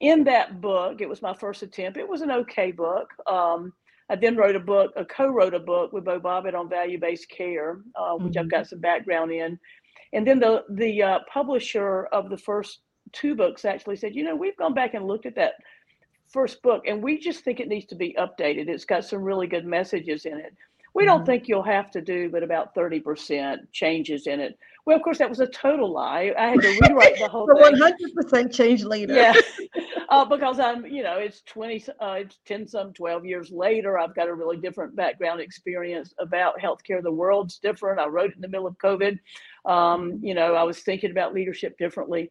in 0.00 0.24
that 0.24 0.60
book, 0.60 1.00
it 1.00 1.08
was 1.08 1.22
my 1.22 1.34
first 1.34 1.62
attempt. 1.62 1.98
It 1.98 2.08
was 2.08 2.20
an 2.22 2.30
okay 2.30 2.72
book. 2.72 3.10
Um, 3.26 3.72
I 4.10 4.16
then 4.16 4.36
wrote 4.36 4.56
a 4.56 4.60
book, 4.60 4.92
a 4.96 5.04
co-wrote 5.04 5.54
a 5.54 5.58
book 5.60 5.92
with 5.92 6.04
Bo 6.04 6.20
Bobbitt 6.20 6.54
on 6.54 6.68
value-based 6.68 7.28
care, 7.30 7.82
uh, 7.96 8.14
which 8.16 8.36
I've 8.36 8.48
Mhm. 8.48 8.50
got 8.50 8.68
some 8.68 8.80
background 8.80 9.32
in. 9.32 9.58
And 10.12 10.26
then 10.26 10.40
the 10.40 10.64
the 10.70 11.02
uh, 11.02 11.18
publisher 11.32 12.06
of 12.06 12.30
the 12.30 12.38
first 12.38 12.80
two 13.12 13.34
books 13.34 13.64
actually 13.64 13.96
said, 13.96 14.14
you 14.14 14.24
know, 14.24 14.36
we've 14.36 14.56
gone 14.56 14.74
back 14.74 14.94
and 14.94 15.06
looked 15.06 15.26
at 15.26 15.34
that 15.36 15.54
first 16.32 16.62
book, 16.62 16.84
and 16.86 17.02
we 17.02 17.18
just 17.18 17.44
think 17.44 17.60
it 17.60 17.68
needs 17.68 17.86
to 17.86 17.96
be 17.96 18.14
updated. 18.18 18.68
It's 18.68 18.84
got 18.84 19.04
some 19.04 19.22
really 19.22 19.46
good 19.46 19.66
messages 19.66 20.26
in 20.26 20.38
it. 20.38 20.54
We 20.94 21.04
don't 21.04 21.24
Mhm. 21.24 21.26
think 21.26 21.48
you'll 21.48 21.62
have 21.62 21.90
to 21.92 22.00
do 22.02 22.30
but 22.30 22.42
about 22.42 22.74
30% 22.74 23.72
changes 23.72 24.26
in 24.26 24.40
it. 24.40 24.58
Well, 24.88 24.96
of 24.96 25.02
course, 25.02 25.18
that 25.18 25.28
was 25.28 25.40
a 25.40 25.46
total 25.46 25.92
lie. 25.92 26.32
I 26.38 26.46
had 26.46 26.62
to 26.62 26.80
rewrite 26.80 27.18
the 27.18 27.28
whole 27.28 27.46
So 27.54 27.62
thing. 27.62 27.94
100% 28.18 28.54
change 28.54 28.84
later. 28.84 29.12
Yeah, 29.12 29.34
uh, 30.08 30.24
because 30.24 30.58
I'm, 30.58 30.86
you 30.86 31.02
know, 31.02 31.18
it's 31.18 31.42
20, 31.42 31.84
uh, 32.00 32.12
it's 32.20 32.38
10 32.46 32.66
some 32.66 32.94
12 32.94 33.26
years 33.26 33.50
later. 33.50 33.98
I've 33.98 34.14
got 34.14 34.28
a 34.28 34.34
really 34.34 34.56
different 34.56 34.96
background 34.96 35.42
experience 35.42 36.14
about 36.18 36.58
healthcare. 36.58 37.02
The 37.02 37.12
world's 37.12 37.58
different. 37.58 38.00
I 38.00 38.06
wrote 38.06 38.34
in 38.34 38.40
the 38.40 38.48
middle 38.48 38.66
of 38.66 38.78
COVID. 38.78 39.18
Um, 39.66 40.20
you 40.22 40.32
know, 40.32 40.54
I 40.54 40.62
was 40.62 40.78
thinking 40.78 41.10
about 41.10 41.34
leadership 41.34 41.76
differently. 41.76 42.30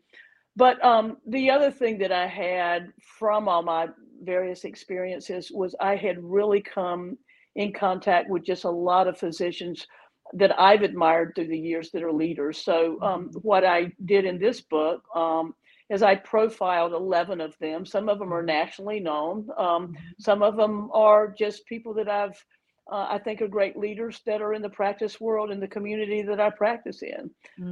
But 0.55 0.83
um, 0.83 1.17
the 1.27 1.51
other 1.51 1.69
thing 1.69 1.99
that 1.99 2.11
I 2.11 2.25
had 2.25 2.91
from 3.19 3.47
all 3.47 3.61
my 3.61 3.89
various 4.23 4.63
experiences 4.63 5.51
was 5.53 5.75
I 5.79 5.95
had 5.95 6.17
really 6.23 6.61
come 6.61 7.19
in 7.55 7.71
contact 7.71 8.31
with 8.31 8.43
just 8.43 8.63
a 8.63 8.69
lot 8.71 9.07
of 9.07 9.15
physicians 9.15 9.85
that 10.33 10.59
I've 10.59 10.81
admired 10.83 11.33
through 11.35 11.47
the 11.47 11.57
years 11.57 11.91
that 11.91 12.03
are 12.03 12.11
leaders. 12.11 12.57
So 12.63 12.99
um, 13.01 13.29
Mhm. 13.29 13.41
what 13.43 13.63
I 13.65 13.91
did 14.05 14.25
in 14.25 14.39
this 14.39 14.61
book 14.61 15.03
um, 15.15 15.55
is 15.89 16.03
I 16.03 16.15
profiled 16.15 16.93
11 16.93 17.39
of 17.41 17.57
them. 17.59 17.85
Some 17.85 18.09
of 18.09 18.19
them 18.19 18.33
are 18.33 18.43
nationally 18.43 18.99
known. 18.99 19.49
Um, 19.57 19.87
Mhm. 19.87 19.95
some 20.19 20.43
of 20.43 20.57
them 20.57 20.89
are 20.93 21.27
just 21.29 21.65
people 21.65 21.93
that 21.95 22.09
I've, 22.09 22.45
uh, 22.91 23.07
I 23.09 23.19
think 23.19 23.41
are 23.41 23.47
great 23.47 23.77
leaders 23.77 24.21
that 24.25 24.41
are 24.41 24.53
in 24.53 24.61
the 24.61 24.69
practice 24.69 25.19
world 25.21 25.51
in 25.51 25.59
the 25.59 25.67
community 25.67 26.21
that 26.23 26.39
I 26.39 26.49
practice 26.49 27.01
in. 27.03 27.31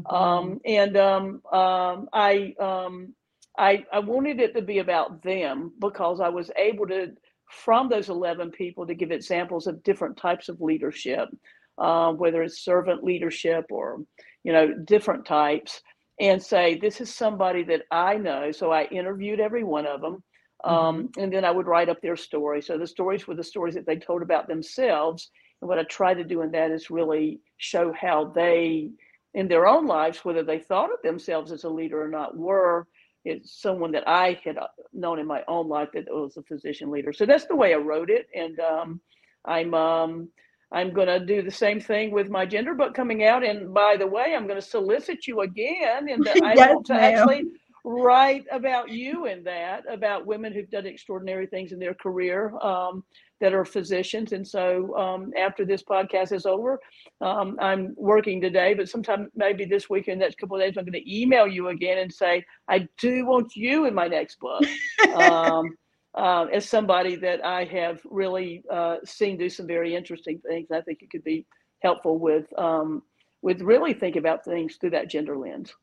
Um, 0.10 0.60
and 0.66 0.96
um, 0.98 1.42
um, 1.52 2.10
I, 2.14 2.54
um, 2.60 3.14
I, 3.58 3.86
I 3.92 4.00
wanted 4.00 4.40
it 4.40 4.54
to 4.56 4.62
be 4.62 4.80
about 4.80 5.22
them 5.24 5.74
because 5.80 6.20
I 6.22 6.30
was 6.30 6.52
able 6.58 6.88
to, 6.88 7.12
from 7.50 7.90
those 7.90 8.10
11 8.10 8.52
people, 8.52 8.86
to 8.88 8.94
give 8.96 9.12
examples 9.12 9.68
of 9.68 9.84
different 9.84 10.18
types 10.18 10.50
of 10.50 10.62
leadership, 10.62 11.30
uh, 11.78 12.12
whether 12.14 12.44
it's 12.44 12.64
servant 12.64 13.04
leadership 13.04 13.66
or, 13.70 14.02
you 14.44 14.54
know, 14.54 14.74
different 14.74 15.26
types. 15.26 15.82
and 16.20 16.42
say, 16.42 16.78
This 16.78 17.02
is 17.02 17.14
somebody 17.14 17.64
that 17.64 17.84
I 17.92 18.18
know. 18.18 18.52
So 18.52 18.72
I 18.72 18.86
interviewed 18.86 19.40
every 19.40 19.64
one 19.64 19.86
of 19.86 20.02
them. 20.02 20.24
Um, 20.64 20.76
mm-hmm. 20.76 21.22
And 21.22 21.34
then 21.34 21.46
I 21.46 21.52
would 21.52 21.68
write 21.68 21.90
up 21.90 22.02
their 22.02 22.16
story. 22.16 22.62
So 22.62 22.78
the 22.78 22.88
stories 22.88 23.28
were 23.28 23.36
the 23.36 23.44
stories 23.44 23.76
that 23.76 23.86
they 23.86 23.98
told 23.98 24.22
about 24.22 24.48
themselves. 24.48 25.30
And 25.62 25.70
what 25.70 25.80
I 25.80 25.84
try 25.84 26.14
to 26.14 26.24
do 26.24 26.42
in 26.42 26.52
that 26.52 26.72
is 26.72 26.90
really 26.90 27.40
show 27.58 27.94
how 27.94 28.26
they, 28.26 28.90
in 29.34 29.48
their 29.48 29.68
own 29.68 29.86
lives, 29.86 30.24
whether 30.24 30.44
they 30.44 30.60
thought 30.60 30.94
of 30.94 31.02
themselves 31.04 31.52
as 31.52 31.66
a 31.66 31.70
leader 31.70 32.02
or 32.02 32.10
not, 32.10 32.38
were 32.38 32.88
it's 33.26 33.60
someone 33.60 33.92
that 33.92 34.08
I 34.08 34.40
had 34.44 34.58
uh, 34.58 34.68
known 34.94 35.20
in 35.20 35.26
my 35.26 35.44
own 35.48 35.68
life 35.68 35.90
that 35.94 36.06
was 36.08 36.38
a 36.38 36.44
physician 36.44 36.92
leader. 36.92 37.12
So 37.12 37.26
that's 37.26 37.48
the 37.48 37.56
way 37.56 37.74
I 37.74 37.78
wrote 37.78 38.12
it. 38.12 38.28
And 38.36 38.60
um, 38.60 39.02
I'm 39.44 39.74
um, 39.74 40.30
I'm 40.72 40.94
going 40.94 41.08
to 41.08 41.20
do 41.24 41.42
the 41.42 41.52
same 41.52 41.80
thing 41.80 42.12
with 42.12 42.30
my 42.30 42.46
gender 42.46 42.74
book 42.74 42.94
coming 42.94 43.24
out. 43.24 43.44
And 43.44 43.74
by 43.74 43.98
the 43.98 44.08
way, 44.08 44.36
I'm 44.36 44.48
going 44.48 44.60
to 44.60 44.68
solicit 44.68 45.28
you 45.28 45.42
again. 45.42 46.10
And 46.10 46.28
I 46.44 46.54
yes, 46.54 46.78
to 46.86 46.94
actually 46.94 47.44
write 47.86 48.46
about 48.52 48.90
you 48.90 49.28
in 49.28 49.44
that, 49.44 49.84
about 49.90 50.26
women 50.26 50.52
who've 50.52 50.70
done 50.70 50.88
extraordinary 50.88 51.46
things 51.46 51.72
in 51.72 51.78
their 51.80 51.94
career 51.94 52.52
um, 52.62 53.04
that 53.40 53.54
are 53.54 53.64
physicians. 53.64 54.32
And 54.32 54.46
so 54.46 54.98
um, 54.98 55.32
after 55.38 55.66
this 55.66 55.84
podcast 55.84 56.32
is 56.32 56.48
over, 56.48 56.80
um, 57.22 57.58
I'm 57.62 57.94
working 57.96 58.42
today, 58.42 58.74
but 58.74 58.90
sometime 58.90 59.30
maybe 59.36 59.66
this 59.66 59.88
week 59.88 60.08
in 60.08 60.18
the 60.18 60.26
next 60.26 60.40
couple 60.40 60.58
of 60.58 60.64
days, 60.64 60.76
I'm 60.78 60.86
going 60.86 60.94
to 60.94 61.16
email 61.22 61.48
you 61.48 61.68
again 61.68 62.00
and 62.00 62.12
say, 62.12 62.44
I 62.68 62.88
do 62.98 63.26
want 63.28 63.56
you 63.56 63.86
in 63.86 63.94
my 63.94 64.08
next 64.08 64.40
book. 64.40 64.64
Uh, 66.16 66.46
as 66.54 66.68
somebody 66.68 67.16
that 67.18 67.44
I 67.46 67.66
have 67.66 68.00
really 68.06 68.64
uh, 68.72 68.98
seen 69.04 69.38
do 69.38 69.50
some 69.50 69.68
very 69.68 69.96
interesting 69.96 70.40
things. 70.40 70.72
I 70.72 70.82
think 70.82 71.02
it 71.02 71.10
could 71.10 71.24
be 71.26 71.46
helpful 71.82 72.20
with 72.20 72.46
um, 72.58 73.04
with 73.42 73.62
really 73.62 73.94
think 73.94 74.16
about 74.16 74.46
things 74.46 74.78
through 74.78 74.92
that 74.92 75.10
gender 75.10 75.38
lens. 75.38 75.74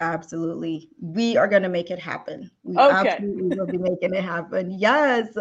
Absolutely. 0.00 0.90
We 1.00 1.38
are 1.38 1.48
going 1.48 1.62
to 1.62 1.70
make 1.70 1.90
it 1.90 1.98
happen. 1.98 2.50
We 2.64 2.76
okay. 2.76 3.08
absolutely 3.08 3.56
will 3.56 3.66
be 3.66 3.78
making 3.78 4.14
it 4.14 4.22
happen. 4.22 4.70
Yes. 4.70 5.36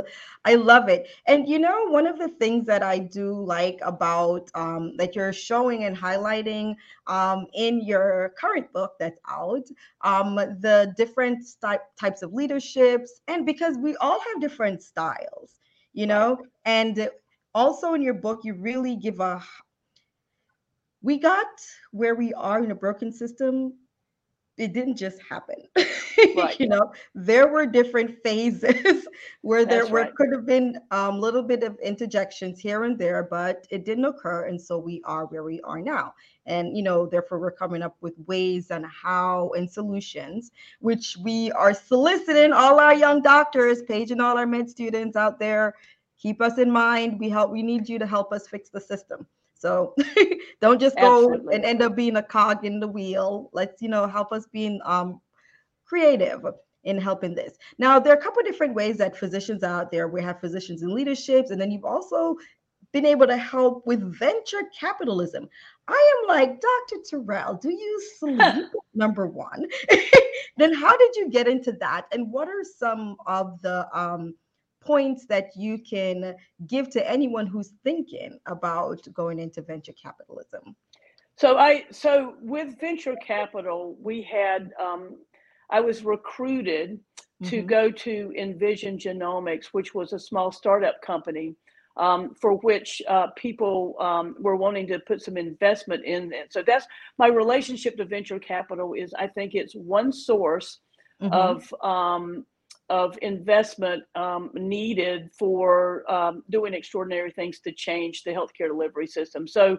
I 0.46 0.56
love 0.56 0.88
it. 0.88 1.10
And 1.28 1.48
you 1.48 1.60
know, 1.60 1.88
one 1.90 2.08
of 2.08 2.18
the 2.18 2.30
things 2.30 2.66
that 2.68 2.82
I 2.82 3.00
do 3.00 3.34
like 3.34 3.80
about 3.82 4.50
um, 4.56 4.96
that 4.96 5.16
you're 5.16 5.34
showing 5.34 5.84
and 5.84 5.96
highlighting 5.96 6.76
um, 7.08 7.48
in 7.54 7.86
your 7.86 8.34
current 8.40 8.72
book 8.72 8.94
that's 8.98 9.20
out, 9.30 9.68
um, 10.02 10.36
the 10.36 10.94
different 10.96 11.46
types 12.00 12.22
of 12.22 12.34
leaderships, 12.34 13.22
and 13.28 13.46
because 13.46 13.78
we 13.78 13.96
all 13.98 14.20
have 14.20 14.42
different 14.42 14.82
styles, 14.82 15.60
you 15.94 16.08
know, 16.08 16.38
and 16.64 17.10
also 17.54 17.94
in 17.94 18.02
your 18.02 18.14
book, 18.14 18.42
you 18.44 18.54
really 18.54 18.96
give 18.96 19.20
a 19.20 19.42
we 21.02 21.20
got 21.20 21.46
where 21.92 22.16
we 22.16 22.34
are 22.34 22.64
in 22.64 22.72
a 22.72 22.76
broken 22.76 23.12
system 23.12 23.74
it 24.58 24.74
didn't 24.74 24.96
just 24.96 25.22
happen. 25.22 25.56
Right. 26.36 26.60
you 26.60 26.68
know, 26.68 26.92
there 27.14 27.48
were 27.48 27.66
different 27.66 28.22
phases 28.24 29.06
where 29.42 29.66
there 29.66 29.86
were 29.86 30.02
right. 30.02 30.16
could 30.16 30.32
have 30.34 30.46
been 30.46 30.80
a 30.92 30.96
um, 30.96 31.20
little 31.20 31.44
bit 31.44 31.62
of 31.62 31.78
interjections 31.80 32.60
here 32.60 32.84
and 32.84 32.98
there, 32.98 33.24
but 33.24 33.68
it 33.70 33.86
didn't 33.86 34.06
occur, 34.06 34.46
and 34.46 34.60
so 34.60 34.78
we 34.78 35.02
are 35.06 35.26
where 35.26 35.44
we 35.44 35.62
are 35.62 35.82
now. 35.82 36.14
And 36.46 36.76
you 36.76 36.84
know, 36.84 37.06
therefore, 37.06 37.40
we're 37.40 37.52
coming 37.52 37.82
up 37.82 37.96
with 38.02 38.14
ways 38.28 38.72
and 38.72 38.86
how 38.86 39.52
and 39.56 39.70
solutions, 39.70 40.52
which 40.80 41.18
we 41.22 41.52
are 41.52 41.74
soliciting 41.74 42.54
all 42.54 42.80
our 42.80 42.96
young 42.96 43.22
doctors, 43.22 43.84
paging 43.84 44.22
all 44.22 44.38
our 44.38 44.48
med 44.48 44.70
students 44.70 45.16
out 45.16 45.38
there. 45.38 45.76
Keep 46.18 46.42
us 46.42 46.58
in 46.58 46.72
mind. 46.72 47.20
We 47.20 47.30
help. 47.30 47.52
We 47.52 47.62
need 47.62 47.88
you 47.88 48.00
to 48.00 48.08
help 48.08 48.32
us 48.32 48.48
fix 48.48 48.70
the 48.70 48.82
system. 48.82 49.28
So 49.56 49.96
don't 50.62 50.80
just 50.80 50.98
go 50.98 51.32
Absolutely. 51.32 51.56
and 51.56 51.66
end 51.66 51.82
up 51.82 51.96
being 51.96 52.18
a 52.18 52.24
cog 52.24 52.66
in 52.66 52.80
the 52.80 52.88
wheel. 52.88 53.50
Let's, 53.54 53.82
you 53.82 53.90
know, 53.90 54.08
help 54.08 54.32
us 54.32 54.46
being 54.52 54.80
um, 54.86 55.22
creative 55.86 56.42
in 56.84 56.98
helping 57.00 57.34
this. 57.34 57.58
Now, 57.80 58.00
there 58.00 58.14
are 58.14 58.18
a 58.18 58.22
couple 58.22 58.42
of 58.42 58.46
different 58.46 58.76
ways 58.76 58.98
that 58.98 59.18
physicians 59.18 59.64
out 59.64 59.92
there, 59.92 60.08
we 60.08 60.22
have 60.22 60.40
physicians 60.40 60.84
in 60.84 60.94
leaderships, 60.94 61.50
and 61.50 61.60
then 61.60 61.72
you've 61.72 61.86
also 61.86 62.38
been 62.94 63.06
able 63.06 63.28
to 63.28 63.38
help 63.38 63.86
with 63.86 64.02
venture 64.18 64.62
capitalism. 64.80 65.50
I 65.88 66.22
am 66.22 66.28
like, 66.28 66.62
Dr. 66.62 67.02
Terrell, 67.10 67.56
do 67.56 67.70
you 67.70 68.02
sleep? 68.20 68.40
Number 68.94 69.28
one. 69.28 69.66
then 70.58 70.74
how 70.74 70.96
did 70.96 71.16
you 71.16 71.30
get 71.30 71.48
into 71.48 71.74
that? 71.74 72.06
And 72.12 72.32
what 72.32 72.48
are 72.48 72.64
some 72.78 73.16
of 73.26 73.62
the 73.62 73.88
um, 73.98 74.36
points 74.86 75.26
that 75.28 75.50
you 75.56 75.80
can 75.80 76.36
give 76.68 76.90
to 76.92 77.10
anyone 77.10 77.48
who's 77.48 77.74
thinking 77.84 78.40
about 78.46 79.02
going 79.14 79.40
into 79.40 79.62
venture 79.62 79.94
capitalism? 80.02 80.76
So 81.38 81.58
I 81.58 81.86
so 81.92 82.36
with 82.42 82.80
venture 82.80 83.16
capital, 83.16 83.98
we 84.02 84.22
had 84.22 84.72
um, 84.82 85.18
I 85.70 85.82
was 85.82 86.04
recruited 86.04 87.00
to 87.44 87.58
mm-hmm. 87.58 87.68
go 87.68 87.92
to 87.92 88.34
Envision 88.38 88.98
Genomics, 88.98 89.66
which 89.74 89.94
was 89.94 90.14
a 90.14 90.20
small 90.20 90.52
startup 90.52 91.02
company 91.02 91.56
um, 91.98 92.34
for 92.36 92.54
which 92.58 93.02
uh, 93.08 93.28
people 93.36 93.96
um, 94.00 94.36
were 94.40 94.56
wanting 94.56 94.88
to 94.88 95.00
put 95.00 95.22
some 95.22 95.38
investment 95.38 96.06
in 96.06 96.34
it. 96.34 96.52
So 96.52 96.64
that's 96.66 96.86
my 97.18 97.28
relationship 97.28 97.98
to 97.98 98.06
venture 98.06 98.40
capital 98.40 98.94
is 98.94 99.14
I 99.14 99.28
think 99.28 99.54
it's 99.54 99.74
one 99.74 100.12
source 100.12 100.80
mm-hmm. 101.22 101.34
of 101.34 101.74
um, 101.82 102.46
of 102.90 103.18
investment 103.22 104.04
um, 104.16 104.52
needed 104.54 105.30
for 105.38 106.10
um, 106.12 106.44
doing 106.50 106.74
extraordinary 106.74 107.32
things 107.32 107.60
to 107.60 107.72
change 107.72 108.24
the 108.24 108.32
healthcare 108.32 108.68
delivery 108.68 109.08
system. 109.08 109.48
So, 109.48 109.78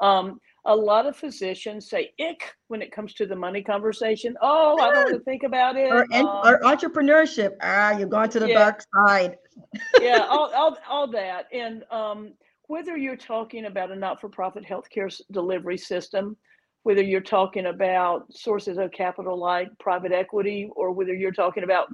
um, 0.00 0.40
a 0.64 0.74
lot 0.74 1.06
of 1.06 1.16
physicians 1.16 1.88
say 1.88 2.12
ick 2.20 2.54
when 2.68 2.82
it 2.82 2.92
comes 2.92 3.14
to 3.14 3.26
the 3.26 3.34
money 3.34 3.62
conversation. 3.62 4.36
Oh, 4.42 4.76
I 4.78 4.92
don't 4.92 5.04
want 5.04 5.14
to 5.14 5.20
think 5.20 5.42
about 5.42 5.76
it. 5.76 5.90
Or, 5.90 6.06
um, 6.12 6.26
or 6.26 6.60
entrepreneurship. 6.60 7.52
Ah, 7.62 7.96
you're 7.96 8.08
going 8.08 8.28
to 8.30 8.40
the 8.40 8.48
yeah, 8.48 8.58
dark 8.58 8.84
side. 8.94 9.36
yeah, 10.00 10.26
all, 10.28 10.52
all, 10.54 10.76
all 10.88 11.10
that. 11.12 11.46
And 11.52 11.84
um, 11.90 12.32
whether 12.66 12.96
you're 12.96 13.16
talking 13.16 13.64
about 13.64 13.90
a 13.90 13.96
not 13.96 14.20
for 14.20 14.28
profit 14.28 14.64
healthcare 14.64 15.12
delivery 15.30 15.78
system, 15.78 16.36
whether 16.82 17.02
you're 17.02 17.20
talking 17.20 17.66
about 17.66 18.32
sources 18.32 18.78
of 18.78 18.92
capital 18.92 19.38
like 19.38 19.68
private 19.78 20.12
equity, 20.12 20.70
or 20.76 20.92
whether 20.92 21.14
you're 21.14 21.32
talking 21.32 21.64
about 21.64 21.88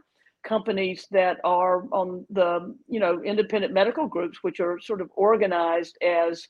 companies 0.44 1.06
that 1.10 1.38
are 1.42 1.84
on 1.90 2.24
the 2.30 2.74
you 2.86 3.00
know 3.00 3.22
independent 3.22 3.72
medical 3.72 4.06
groups 4.06 4.38
which 4.42 4.60
are 4.60 4.78
sort 4.78 5.00
of 5.00 5.10
organized 5.16 5.96
as 6.02 6.46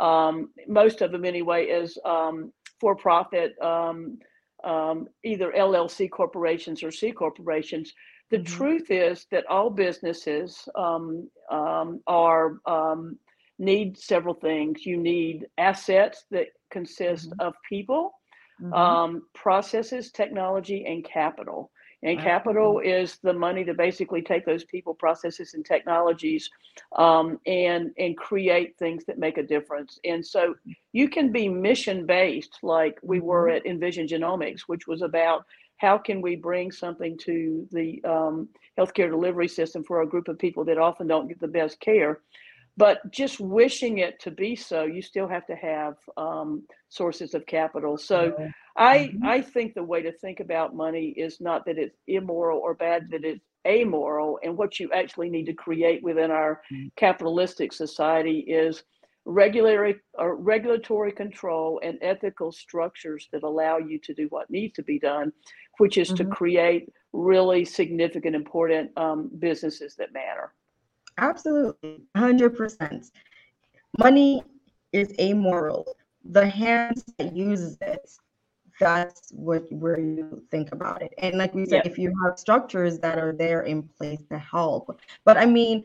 um, 0.00 0.50
most 0.66 1.02
of 1.02 1.12
them 1.12 1.24
anyway 1.24 1.68
as 1.68 1.98
um, 2.04 2.52
for 2.80 2.96
profit 2.96 3.54
um, 3.60 4.18
um 4.64 5.08
either 5.24 5.52
llc 5.56 6.08
corporations 6.10 6.82
or 6.84 6.90
c 6.92 7.10
corporations 7.10 7.92
the 8.30 8.38
mm-hmm. 8.38 8.56
truth 8.56 8.90
is 8.90 9.26
that 9.32 9.44
all 9.46 9.68
businesses 9.68 10.68
um, 10.76 11.28
um, 11.50 12.00
are 12.06 12.58
need 13.58 13.98
several 13.98 14.34
things 14.34 14.86
you 14.86 14.96
need 14.96 15.46
assets 15.58 16.24
that 16.30 16.46
consist 16.70 17.30
mm-hmm. 17.30 17.40
of 17.40 17.54
people 17.68 18.12
mm-hmm. 18.60 19.18
processes 19.34 20.10
technology 20.12 20.84
and 20.86 21.04
capital 21.04 21.70
and 22.02 22.18
capital 22.18 22.80
is 22.80 23.18
the 23.22 23.32
money 23.32 23.64
to 23.64 23.74
basically 23.74 24.22
take 24.22 24.44
those 24.44 24.64
people, 24.64 24.92
processes, 24.92 25.54
and 25.54 25.64
technologies 25.64 26.50
um, 26.96 27.38
and 27.46 27.92
and 27.98 28.16
create 28.16 28.76
things 28.76 29.04
that 29.04 29.18
make 29.18 29.38
a 29.38 29.42
difference. 29.42 30.00
And 30.04 30.24
so 30.24 30.54
you 30.92 31.08
can 31.08 31.30
be 31.30 31.48
mission 31.48 32.04
based, 32.04 32.58
like 32.62 32.98
we 33.02 33.20
were 33.20 33.46
mm-hmm. 33.46 33.56
at 33.56 33.66
Envision 33.66 34.06
Genomics, 34.06 34.62
which 34.62 34.86
was 34.86 35.02
about 35.02 35.44
how 35.76 35.98
can 35.98 36.20
we 36.20 36.36
bring 36.36 36.70
something 36.70 37.18
to 37.18 37.66
the 37.72 38.02
um, 38.04 38.48
healthcare 38.78 39.10
delivery 39.10 39.48
system 39.48 39.82
for 39.82 40.02
a 40.02 40.06
group 40.06 40.28
of 40.28 40.38
people 40.38 40.64
that 40.64 40.78
often 40.78 41.06
don't 41.06 41.28
get 41.28 41.40
the 41.40 41.48
best 41.48 41.80
care. 41.80 42.20
But 42.76 42.98
just 43.10 43.38
wishing 43.38 43.98
it 43.98 44.18
to 44.20 44.30
be 44.30 44.56
so, 44.56 44.84
you 44.84 45.02
still 45.02 45.28
have 45.28 45.46
to 45.46 45.54
have 45.54 45.96
um, 46.16 46.62
sources 46.88 47.34
of 47.34 47.44
capital. 47.44 47.98
So 47.98 48.34
I 48.76 48.98
mm-hmm. 48.98 49.26
I 49.26 49.42
think 49.42 49.74
the 49.74 49.84
way 49.84 50.02
to 50.02 50.12
think 50.12 50.40
about 50.40 50.74
money 50.74 51.08
is 51.08 51.40
not 51.40 51.66
that 51.66 51.78
it's 51.78 51.98
immoral 52.06 52.58
or 52.60 52.74
bad, 52.74 53.10
that 53.10 53.24
it's 53.24 53.44
amoral, 53.66 54.38
and 54.42 54.56
what 54.56 54.80
you 54.80 54.90
actually 54.92 55.28
need 55.28 55.46
to 55.46 55.52
create 55.52 56.02
within 56.02 56.30
our 56.30 56.62
mm-hmm. 56.72 56.88
capitalistic 56.96 57.72
society 57.72 58.38
is 58.40 58.82
regulatory 59.24 59.96
or 60.14 60.32
uh, 60.32 60.36
regulatory 60.36 61.12
control 61.12 61.80
and 61.82 61.98
ethical 62.02 62.50
structures 62.50 63.28
that 63.32 63.42
allow 63.44 63.78
you 63.78 63.98
to 63.98 64.14
do 64.14 64.26
what 64.30 64.50
needs 64.50 64.74
to 64.74 64.82
be 64.82 64.98
done, 64.98 65.32
which 65.78 65.96
is 65.96 66.08
mm-hmm. 66.08 66.28
to 66.28 66.36
create 66.36 66.88
really 67.12 67.64
significant, 67.64 68.34
important 68.34 68.90
um, 68.96 69.30
businesses 69.38 69.94
that 69.96 70.12
matter. 70.12 70.52
Absolutely, 71.18 72.02
hundred 72.16 72.56
percent. 72.56 73.10
Money 73.98 74.42
is 74.92 75.14
amoral. 75.18 75.96
The 76.24 76.46
hands 76.46 77.04
that 77.18 77.34
uses 77.34 77.76
it 77.80 78.08
that's 78.82 79.30
what 79.30 79.70
where 79.70 79.98
you 80.00 80.42
think 80.50 80.72
about 80.72 81.02
it. 81.02 81.14
And 81.18 81.38
like 81.38 81.54
we 81.54 81.66
said, 81.66 81.82
yeah. 81.84 81.90
if 81.90 81.98
you 81.98 82.12
have 82.24 82.38
structures 82.38 82.98
that 82.98 83.18
are 83.18 83.32
there 83.32 83.62
in 83.62 83.82
place 83.84 84.20
to 84.30 84.38
help. 84.38 85.00
But 85.24 85.36
I 85.36 85.46
mean, 85.46 85.84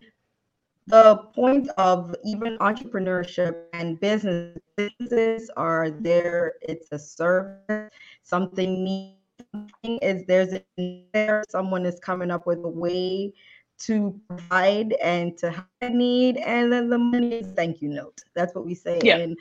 the 0.87 1.17
point 1.35 1.69
of 1.77 2.15
even 2.25 2.57
entrepreneurship 2.57 3.55
and 3.73 3.99
business 3.99 4.57
businesses 4.75 5.51
are 5.57 5.91
there, 5.91 6.53
it's 6.61 6.87
a 6.91 6.99
service, 6.99 7.91
something 8.23 8.83
needs 8.83 9.13
is 9.83 10.23
there's 10.25 10.53
a, 10.53 10.63
there 11.13 11.43
someone 11.49 11.85
is 11.85 11.99
coming 11.99 12.31
up 12.31 12.47
with 12.47 12.59
a 12.63 12.67
way 12.67 13.33
to 13.79 14.19
provide 14.27 14.93
and 14.93 15.37
to 15.37 15.51
have 15.51 15.93
need, 15.93 16.37
and 16.37 16.71
then 16.71 16.89
the 16.89 16.97
money 16.97 17.35
is 17.35 17.47
thank 17.55 17.81
you 17.81 17.89
note. 17.89 18.21
That's 18.35 18.55
what 18.55 18.65
we 18.65 18.73
say 18.73 18.99
yeah. 19.03 19.17
in 19.17 19.35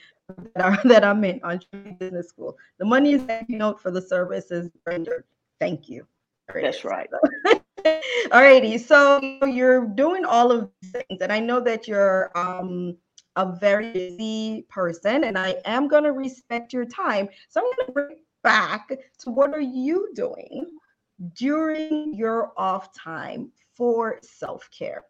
that 0.54 1.04
I'm 1.04 1.24
in 1.24 1.40
on 1.42 1.60
business 1.98 2.28
school. 2.28 2.56
The 2.78 2.84
money 2.84 3.12
is 3.12 3.22
thank 3.22 3.48
you 3.48 3.58
note 3.58 3.80
for 3.80 3.90
the 3.90 4.02
services 4.02 4.70
rendered. 4.86 5.24
Thank 5.60 5.88
you. 5.88 6.06
That's 6.52 6.84
right. 6.84 7.08
all 7.86 8.42
righty. 8.42 8.78
So 8.78 9.20
you're 9.46 9.86
doing 9.86 10.24
all 10.24 10.52
of 10.52 10.70
these 10.80 10.92
things, 10.92 11.20
and 11.20 11.32
I 11.32 11.40
know 11.40 11.60
that 11.60 11.88
you're 11.88 12.30
um, 12.36 12.96
a 13.36 13.56
very 13.58 13.92
busy 13.92 14.66
person, 14.68 15.24
and 15.24 15.38
I 15.38 15.56
am 15.64 15.88
going 15.88 16.04
to 16.04 16.12
respect 16.12 16.72
your 16.72 16.84
time. 16.84 17.28
So 17.48 17.60
I'm 17.60 17.66
going 17.76 17.86
to 17.86 17.92
bring 17.92 18.16
back 18.42 18.88
to 19.20 19.30
what 19.30 19.52
are 19.54 19.60
you 19.60 20.12
doing 20.14 20.66
during 21.34 22.14
your 22.14 22.52
off 22.56 22.92
time 22.94 23.50
for 23.76 24.18
self 24.22 24.68
care? 24.76 25.04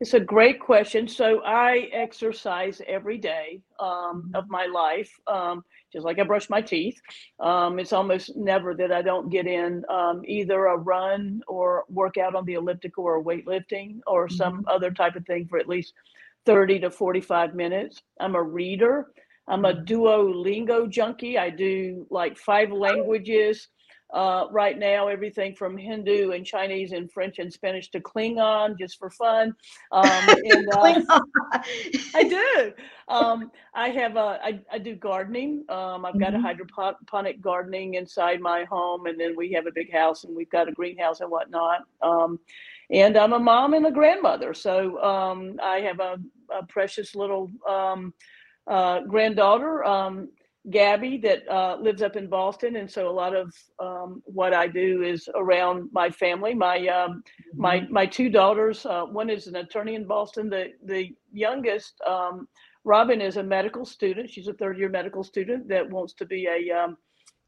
It's 0.00 0.14
a 0.14 0.20
great 0.20 0.60
question. 0.60 1.06
So 1.06 1.40
I 1.44 1.88
exercise 1.92 2.82
every 2.86 3.16
day 3.16 3.62
um, 3.78 4.24
mm-hmm. 4.26 4.34
of 4.34 4.48
my 4.48 4.66
life, 4.66 5.10
um, 5.26 5.64
just 5.92 6.04
like 6.04 6.18
I 6.18 6.24
brush 6.24 6.50
my 6.50 6.60
teeth. 6.60 7.00
Um, 7.38 7.78
it's 7.78 7.92
almost 7.92 8.36
never 8.36 8.74
that 8.74 8.90
I 8.90 9.02
don't 9.02 9.30
get 9.30 9.46
in 9.46 9.84
um, 9.88 10.22
either 10.26 10.66
a 10.66 10.76
run 10.76 11.42
or 11.46 11.84
workout 11.88 12.34
on 12.34 12.44
the 12.44 12.54
elliptical 12.54 13.04
or 13.04 13.22
weightlifting 13.22 14.00
or 14.06 14.28
some 14.28 14.58
mm-hmm. 14.58 14.68
other 14.68 14.90
type 14.90 15.14
of 15.14 15.24
thing 15.26 15.46
for 15.46 15.58
at 15.58 15.68
least 15.68 15.94
30 16.44 16.80
to 16.80 16.90
45 16.90 17.54
minutes. 17.54 18.02
I'm 18.20 18.34
a 18.34 18.42
reader. 18.42 19.06
I'm 19.46 19.64
a 19.64 19.74
mm-hmm. 19.74 19.84
Duolingo 19.84 20.90
junkie. 20.90 21.38
I 21.38 21.50
do 21.50 22.06
like 22.10 22.36
five 22.36 22.72
languages 22.72 23.68
uh, 24.12 24.46
right 24.50 24.78
now, 24.78 25.08
everything 25.08 25.54
from 25.54 25.76
Hindu 25.76 26.32
and 26.32 26.44
Chinese 26.46 26.92
and 26.92 27.10
French 27.10 27.38
and 27.38 27.52
Spanish 27.52 27.90
to 27.90 28.00
Klingon, 28.00 28.78
just 28.78 28.98
for 28.98 29.10
fun. 29.10 29.54
Um, 29.90 30.04
and, 30.28 30.68
uh, 30.72 31.18
I 32.14 32.22
do. 32.22 32.72
Um, 33.08 33.50
I 33.74 33.88
have 33.88 34.16
a, 34.16 34.38
I, 34.42 34.60
I 34.70 34.78
do 34.78 34.94
gardening. 34.94 35.64
Um, 35.68 36.04
I've 36.04 36.18
got 36.18 36.32
mm-hmm. 36.32 36.44
a 36.44 36.48
hydroponic 36.48 37.40
gardening 37.40 37.94
inside 37.94 38.40
my 38.40 38.64
home, 38.64 39.06
and 39.06 39.18
then 39.18 39.34
we 39.36 39.52
have 39.52 39.66
a 39.66 39.72
big 39.72 39.92
house 39.92 40.24
and 40.24 40.36
we've 40.36 40.50
got 40.50 40.68
a 40.68 40.72
greenhouse 40.72 41.20
and 41.20 41.30
whatnot. 41.30 41.80
Um, 42.02 42.38
and 42.90 43.16
I'm 43.16 43.32
a 43.32 43.38
mom 43.38 43.74
and 43.74 43.86
a 43.86 43.90
grandmother, 43.90 44.54
so 44.54 45.02
um, 45.02 45.58
I 45.62 45.80
have 45.80 46.00
a, 46.00 46.18
a 46.56 46.64
precious 46.66 47.14
little 47.14 47.50
um, 47.68 48.12
uh, 48.66 49.00
granddaughter. 49.00 49.84
Gabby 50.70 51.18
that 51.18 51.46
uh, 51.48 51.76
lives 51.76 52.00
up 52.00 52.16
in 52.16 52.26
Boston, 52.26 52.76
and 52.76 52.90
so 52.90 53.08
a 53.08 53.12
lot 53.12 53.36
of 53.36 53.54
um, 53.78 54.22
what 54.24 54.54
I 54.54 54.66
do 54.66 55.02
is 55.02 55.28
around 55.34 55.90
my 55.92 56.08
family. 56.08 56.54
My 56.54 56.78
um, 56.88 57.22
mm-hmm. 57.22 57.60
my 57.60 57.86
my 57.90 58.06
two 58.06 58.30
daughters. 58.30 58.86
Uh, 58.86 59.04
one 59.04 59.28
is 59.28 59.46
an 59.46 59.56
attorney 59.56 59.94
in 59.94 60.06
Boston. 60.06 60.48
The 60.48 60.72
the 60.84 61.14
youngest, 61.32 62.00
um, 62.06 62.48
Robin, 62.84 63.20
is 63.20 63.36
a 63.36 63.42
medical 63.42 63.84
student. 63.84 64.30
She's 64.30 64.48
a 64.48 64.54
third 64.54 64.78
year 64.78 64.88
medical 64.88 65.22
student 65.22 65.68
that 65.68 65.90
wants 65.90 66.14
to 66.14 66.24
be 66.24 66.46
a 66.46 66.74
um, 66.74 66.96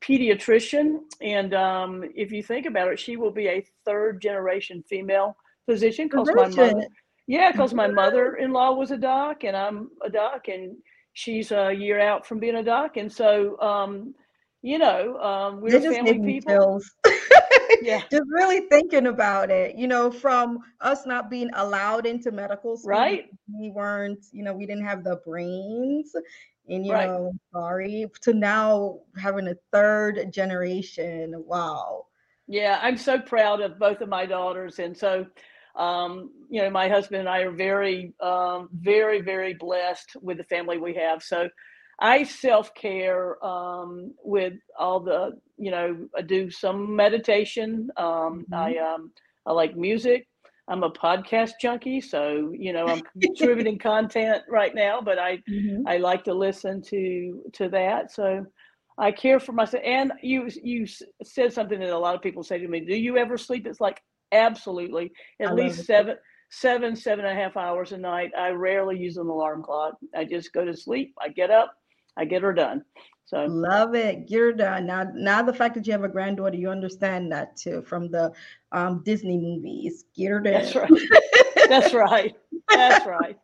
pediatrician. 0.02 0.98
And 1.22 1.54
um, 1.54 2.04
if 2.14 2.30
you 2.32 2.42
think 2.42 2.66
about 2.66 2.92
it, 2.92 2.98
she 2.98 3.16
will 3.16 3.30
be 3.30 3.48
a 3.48 3.64
third 3.86 4.20
generation 4.20 4.84
female 4.86 5.36
physician 5.64 6.08
because 6.08 6.28
my 6.34 6.48
mother. 6.48 6.86
Yeah, 7.28 7.50
because 7.50 7.74
my 7.74 7.88
mother-in-law 7.88 8.74
was 8.74 8.92
a 8.92 8.96
doc, 8.96 9.42
and 9.42 9.56
I'm 9.56 9.90
a 10.04 10.08
doc, 10.08 10.46
and 10.46 10.76
she's 11.16 11.50
a 11.50 11.72
year 11.72 11.98
out 11.98 12.26
from 12.26 12.38
being 12.38 12.56
a 12.56 12.62
doc, 12.62 12.98
and 12.98 13.10
so 13.10 13.58
um, 13.60 14.14
you 14.62 14.78
know 14.78 15.18
um, 15.18 15.60
we're 15.62 15.70
just 15.70 15.96
family 15.96 16.20
people. 16.20 16.80
yeah, 17.80 18.02
just 18.10 18.24
really 18.28 18.68
thinking 18.68 19.06
about 19.06 19.50
it. 19.50 19.76
You 19.76 19.88
know, 19.88 20.10
from 20.10 20.58
us 20.82 21.06
not 21.06 21.30
being 21.30 21.50
allowed 21.54 22.04
into 22.04 22.30
medical 22.30 22.76
school, 22.76 22.90
right? 22.90 23.30
We 23.52 23.70
weren't. 23.70 24.26
You 24.30 24.44
know, 24.44 24.52
we 24.52 24.66
didn't 24.66 24.84
have 24.84 25.02
the 25.02 25.16
brains. 25.24 26.14
And 26.68 26.84
you 26.84 26.92
right. 26.92 27.06
know, 27.06 27.32
sorry, 27.52 28.06
to 28.22 28.34
now 28.34 28.98
having 29.16 29.48
a 29.48 29.54
third 29.72 30.32
generation. 30.32 31.32
Wow. 31.46 32.06
Yeah, 32.48 32.80
I'm 32.82 32.96
so 32.96 33.20
proud 33.20 33.60
of 33.60 33.78
both 33.78 34.00
of 34.00 34.08
my 34.08 34.26
daughters, 34.26 34.78
and 34.80 34.96
so 34.96 35.26
um, 35.76 36.30
you 36.48 36.62
know, 36.62 36.70
my 36.70 36.88
husband 36.88 37.20
and 37.20 37.28
I 37.28 37.40
are 37.40 37.52
very, 37.52 38.12
um, 38.20 38.68
very, 38.72 39.20
very 39.20 39.54
blessed 39.54 40.16
with 40.22 40.38
the 40.38 40.44
family 40.44 40.78
we 40.78 40.94
have. 40.94 41.22
So 41.22 41.48
I 42.00 42.24
self 42.24 42.74
care 42.74 43.44
um, 43.44 44.14
with 44.22 44.54
all 44.78 45.00
the, 45.00 45.38
you 45.56 45.70
know, 45.70 46.08
I 46.16 46.22
do 46.22 46.50
some 46.50 46.94
meditation. 46.94 47.90
Um, 47.96 48.46
mm-hmm. 48.50 48.54
I 48.54 48.76
um, 48.78 49.12
I 49.46 49.52
like 49.52 49.76
music. 49.76 50.26
I'm 50.68 50.82
a 50.82 50.90
podcast 50.90 51.52
junkie, 51.60 52.00
so 52.00 52.52
you 52.52 52.72
know 52.72 52.86
I'm 52.86 53.02
contributing 53.22 53.78
content 53.78 54.42
right 54.48 54.74
now, 54.74 55.00
but 55.00 55.18
I 55.18 55.36
mm-hmm. 55.48 55.86
I 55.86 55.98
like 55.98 56.24
to 56.24 56.34
listen 56.34 56.82
to 56.82 57.42
to 57.54 57.68
that. 57.68 58.12
So 58.12 58.44
I 58.98 59.12
care 59.12 59.38
for 59.38 59.52
myself. 59.52 59.82
And 59.84 60.12
you 60.22 60.48
you 60.62 60.86
said 61.22 61.52
something 61.52 61.78
that 61.78 61.90
a 61.90 61.98
lot 61.98 62.14
of 62.14 62.22
people 62.22 62.42
say 62.42 62.58
to 62.58 62.68
me: 62.68 62.80
Do 62.80 62.96
you 62.96 63.16
ever 63.16 63.38
sleep? 63.38 63.66
It's 63.66 63.80
like 63.80 64.02
Absolutely. 64.32 65.12
At 65.40 65.50
I 65.50 65.52
least 65.52 65.84
seven, 65.84 66.16
seven, 66.50 66.96
seven 66.96 67.24
and 67.24 67.38
a 67.38 67.42
half 67.42 67.56
hours 67.56 67.92
a 67.92 67.98
night. 67.98 68.32
I 68.36 68.50
rarely 68.50 68.98
use 68.98 69.16
an 69.16 69.26
alarm 69.26 69.62
clock. 69.62 69.94
I 70.14 70.24
just 70.24 70.52
go 70.52 70.64
to 70.64 70.76
sleep. 70.76 71.14
I 71.20 71.28
get 71.28 71.50
up. 71.50 71.74
I 72.16 72.24
get 72.24 72.42
her 72.42 72.52
done. 72.52 72.84
So 73.24 73.44
love 73.44 73.94
it. 73.94 74.28
Get 74.28 74.38
her 74.38 74.52
done. 74.52 74.86
Now, 74.86 75.10
now 75.14 75.42
the 75.42 75.52
fact 75.52 75.74
that 75.74 75.86
you 75.86 75.92
have 75.92 76.04
a 76.04 76.08
granddaughter, 76.08 76.56
you 76.56 76.70
understand 76.70 77.30
that 77.32 77.56
too 77.56 77.82
from 77.82 78.10
the 78.10 78.32
um, 78.72 79.02
Disney 79.04 79.36
movies. 79.36 80.04
Get 80.14 80.30
her 80.30 80.40
done. 80.40 80.52
That's 80.52 80.74
right. 80.74 80.92
That's 81.68 81.94
right. 81.94 82.36
That's 82.70 83.06
right. 83.06 83.36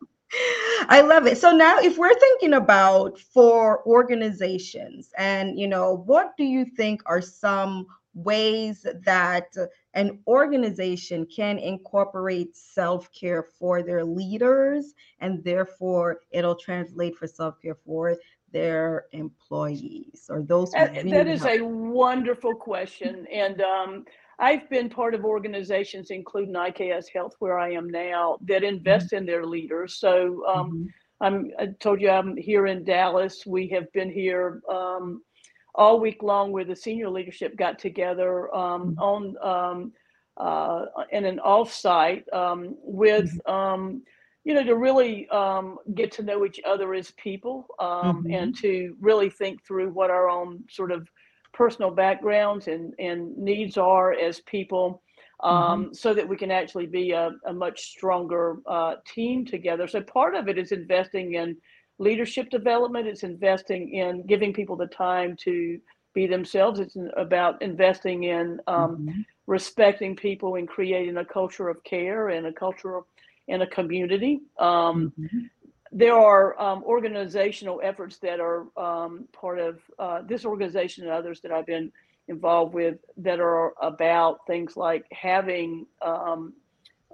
I 0.87 1.01
love 1.01 1.27
it. 1.27 1.37
So 1.37 1.51
now 1.51 1.79
if 1.79 1.97
we're 1.97 2.17
thinking 2.17 2.53
about 2.53 3.19
for 3.19 3.85
organizations 3.85 5.11
and 5.17 5.59
you 5.59 5.67
know, 5.67 6.03
what 6.05 6.35
do 6.37 6.43
you 6.43 6.65
think 6.65 7.01
are 7.05 7.21
some 7.21 7.85
ways 8.13 8.85
that 9.05 9.47
an 9.93 10.19
organization 10.27 11.25
can 11.25 11.57
incorporate 11.57 12.55
self-care 12.55 13.43
for 13.43 13.81
their 13.81 14.03
leaders 14.03 14.93
and 15.19 15.43
therefore 15.43 16.19
it'll 16.31 16.55
translate 16.55 17.15
for 17.15 17.27
self-care 17.27 17.77
for 17.85 18.15
their 18.51 19.05
employees 19.13 20.27
or 20.29 20.43
those 20.43 20.71
that, 20.71 20.91
really 20.93 21.11
that 21.11 21.27
is 21.27 21.43
a 21.45 21.59
wonderful 21.61 22.53
question 22.53 23.25
and 23.33 23.61
um, 23.61 24.05
i've 24.37 24.69
been 24.69 24.89
part 24.89 25.15
of 25.15 25.25
organizations 25.25 26.11
including 26.11 26.53
iks 26.53 27.05
health 27.11 27.35
where 27.39 27.57
i 27.57 27.71
am 27.71 27.89
now 27.89 28.37
that 28.41 28.63
invest 28.63 29.07
mm-hmm. 29.07 29.17
in 29.17 29.25
their 29.25 29.45
leaders 29.45 29.95
so 29.95 30.45
um, 30.47 30.71
mm-hmm. 30.71 30.85
I'm, 31.19 31.51
i 31.57 31.65
told 31.79 31.99
you 31.99 32.11
i'm 32.11 32.37
here 32.37 32.67
in 32.67 32.83
dallas 32.83 33.43
we 33.47 33.67
have 33.69 33.91
been 33.91 34.11
here 34.11 34.61
um, 34.71 35.23
all 35.75 35.99
week 35.99 36.21
long 36.21 36.51
where 36.51 36.65
the 36.65 36.75
senior 36.75 37.09
leadership 37.09 37.55
got 37.57 37.79
together 37.79 38.53
um, 38.55 38.95
mm-hmm. 38.95 38.99
on 38.99 39.37
um, 39.41 39.91
uh, 40.37 40.85
in 41.11 41.25
an 41.25 41.39
offsite 41.45 42.31
um, 42.33 42.75
with 42.81 43.31
mm-hmm. 43.45 43.51
um, 43.53 44.03
you 44.43 44.53
know 44.53 44.63
to 44.63 44.75
really 44.75 45.27
um, 45.29 45.77
get 45.95 46.11
to 46.11 46.23
know 46.23 46.45
each 46.45 46.59
other 46.65 46.93
as 46.93 47.11
people 47.11 47.67
um, 47.79 48.23
mm-hmm. 48.23 48.33
and 48.33 48.57
to 48.57 48.95
really 48.99 49.29
think 49.29 49.63
through 49.63 49.89
what 49.89 50.09
our 50.09 50.29
own 50.29 50.63
sort 50.69 50.91
of 50.91 51.09
personal 51.53 51.91
backgrounds 51.91 52.67
and, 52.67 52.93
and 52.97 53.37
needs 53.37 53.77
are 53.77 54.13
as 54.13 54.39
people 54.41 55.01
um, 55.43 55.85
mm-hmm. 55.85 55.93
so 55.93 56.13
that 56.13 56.27
we 56.27 56.35
can 56.35 56.51
actually 56.51 56.87
be 56.87 57.11
a, 57.11 57.31
a 57.47 57.53
much 57.53 57.81
stronger 57.81 58.57
uh, 58.67 58.95
team 59.05 59.45
together 59.45 59.87
so 59.87 60.01
part 60.01 60.35
of 60.35 60.47
it 60.47 60.57
is 60.57 60.71
investing 60.71 61.35
in 61.35 61.55
leadership 62.03 62.49
development. 62.49 63.07
It's 63.07 63.23
investing 63.23 63.93
in 63.93 64.25
giving 64.27 64.53
people 64.53 64.75
the 64.75 64.87
time 64.87 65.35
to 65.47 65.79
be 66.13 66.27
themselves. 66.27 66.79
It's 66.79 66.97
about 67.17 67.61
investing 67.61 68.25
in 68.25 68.59
um, 68.67 68.97
mm-hmm. 68.97 69.21
respecting 69.47 70.15
people 70.15 70.55
and 70.55 70.67
creating 70.67 71.17
a 71.17 71.25
culture 71.25 71.69
of 71.69 71.83
care 71.83 72.29
and 72.29 72.45
a 72.47 72.53
culture 72.53 72.95
of, 72.97 73.05
in 73.47 73.61
a 73.61 73.67
community. 73.67 74.41
Um, 74.59 75.13
mm-hmm. 75.19 75.39
There 75.91 76.17
are 76.17 76.59
um, 76.59 76.83
organizational 76.83 77.79
efforts 77.83 78.17
that 78.19 78.39
are 78.39 78.65
um, 78.77 79.27
part 79.31 79.59
of 79.59 79.79
uh, 79.99 80.21
this 80.27 80.43
organization 80.45 81.03
and 81.03 81.13
others 81.13 81.41
that 81.41 81.51
I've 81.51 81.67
been 81.67 81.91
involved 82.27 82.73
with 82.73 82.97
that 83.17 83.39
are 83.39 83.73
about 83.81 84.45
things 84.47 84.75
like 84.75 85.05
having 85.11 85.85
um, 86.01 86.53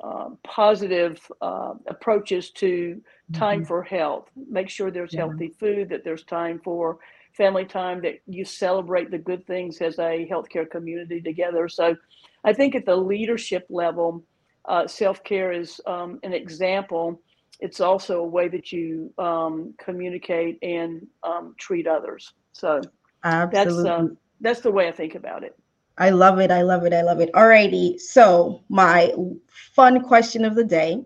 uh, 0.03 0.29
positive 0.43 1.19
uh, 1.41 1.73
approaches 1.87 2.51
to 2.51 3.01
time 3.33 3.59
mm-hmm. 3.59 3.67
for 3.67 3.83
health. 3.83 4.29
Make 4.49 4.69
sure 4.69 4.91
there's 4.91 5.13
yeah. 5.13 5.21
healthy 5.21 5.49
food, 5.59 5.89
that 5.89 6.03
there's 6.03 6.23
time 6.23 6.59
for 6.63 6.99
family 7.33 7.65
time, 7.65 8.01
that 8.01 8.19
you 8.27 8.45
celebrate 8.45 9.11
the 9.11 9.17
good 9.17 9.45
things 9.45 9.81
as 9.81 9.99
a 9.99 10.27
healthcare 10.29 10.69
community 10.69 11.21
together. 11.21 11.67
So 11.67 11.95
I 12.43 12.53
think 12.53 12.75
at 12.75 12.85
the 12.85 12.95
leadership 12.95 13.65
level, 13.69 14.23
uh, 14.65 14.87
self 14.87 15.23
care 15.23 15.51
is 15.51 15.81
um, 15.85 16.19
an 16.23 16.33
example. 16.33 17.21
It's 17.59 17.81
also 17.81 18.19
a 18.19 18.27
way 18.27 18.47
that 18.49 18.71
you 18.71 19.13
um, 19.17 19.73
communicate 19.77 20.57
and 20.61 21.05
um, 21.23 21.55
treat 21.57 21.87
others. 21.87 22.33
So 22.53 22.81
Absolutely. 23.23 23.83
that's 23.83 23.99
um, 23.99 24.17
that's 24.41 24.61
the 24.61 24.71
way 24.71 24.87
I 24.87 24.91
think 24.91 25.15
about 25.15 25.43
it. 25.43 25.57
I 25.99 26.09
love 26.09 26.39
it. 26.39 26.49
I 26.49 26.61
love 26.61 26.85
it. 26.85 26.93
I 26.93 27.01
love 27.01 27.19
it. 27.19 27.31
Alrighty. 27.33 27.99
So 27.99 28.63
my 28.69 29.13
fun 29.47 30.01
question 30.01 30.45
of 30.45 30.55
the 30.55 30.63
day 30.63 31.03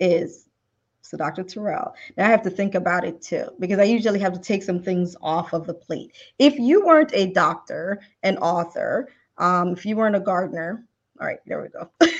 is 0.00 0.48
so 1.02 1.16
Dr. 1.16 1.44
Terrell. 1.44 1.94
Now 2.16 2.26
I 2.26 2.30
have 2.30 2.42
to 2.42 2.50
think 2.50 2.74
about 2.74 3.04
it 3.04 3.20
too, 3.20 3.46
because 3.58 3.78
I 3.78 3.84
usually 3.84 4.18
have 4.18 4.32
to 4.32 4.40
take 4.40 4.62
some 4.62 4.82
things 4.82 5.14
off 5.20 5.52
of 5.52 5.66
the 5.66 5.74
plate. 5.74 6.12
If 6.38 6.58
you 6.58 6.84
weren't 6.84 7.12
a 7.12 7.26
doctor, 7.32 8.00
an 8.22 8.38
author, 8.38 9.08
um, 9.38 9.72
if 9.72 9.84
you 9.84 9.96
weren't 9.96 10.16
a 10.16 10.20
gardener, 10.20 10.86
all 11.20 11.26
right, 11.26 11.38
there 11.46 11.62
we 11.62 11.68
go. 11.68 11.90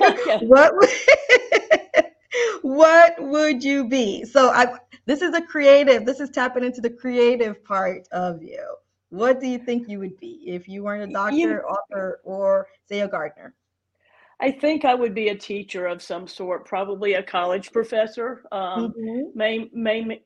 what 0.46 0.74
what 2.62 3.14
would 3.20 3.62
you 3.62 3.86
be? 3.86 4.24
So 4.24 4.50
I 4.50 4.78
this 5.06 5.22
is 5.22 5.34
a 5.34 5.42
creative, 5.42 6.04
this 6.04 6.20
is 6.20 6.30
tapping 6.30 6.64
into 6.64 6.80
the 6.80 6.90
creative 6.90 7.64
part 7.64 8.06
of 8.12 8.42
you. 8.42 8.64
What 9.10 9.40
do 9.40 9.48
you 9.48 9.58
think 9.58 9.88
you 9.88 9.98
would 9.98 10.18
be 10.18 10.44
if 10.46 10.68
you 10.68 10.84
weren't 10.84 11.10
a 11.10 11.12
doctor, 11.12 11.36
you, 11.36 11.58
author, 11.58 12.20
or 12.24 12.68
say 12.88 13.00
a 13.00 13.08
gardener? 13.08 13.54
I 14.40 14.50
think 14.50 14.84
I 14.84 14.94
would 14.94 15.14
be 15.14 15.28
a 15.28 15.36
teacher 15.36 15.86
of 15.86 16.00
some 16.00 16.26
sort, 16.26 16.64
probably 16.64 17.14
a 17.14 17.22
college 17.22 17.72
professor, 17.72 18.42
um, 18.52 18.94
mm-hmm. 18.98 19.38
may, 19.38 19.68
may, 19.72 20.22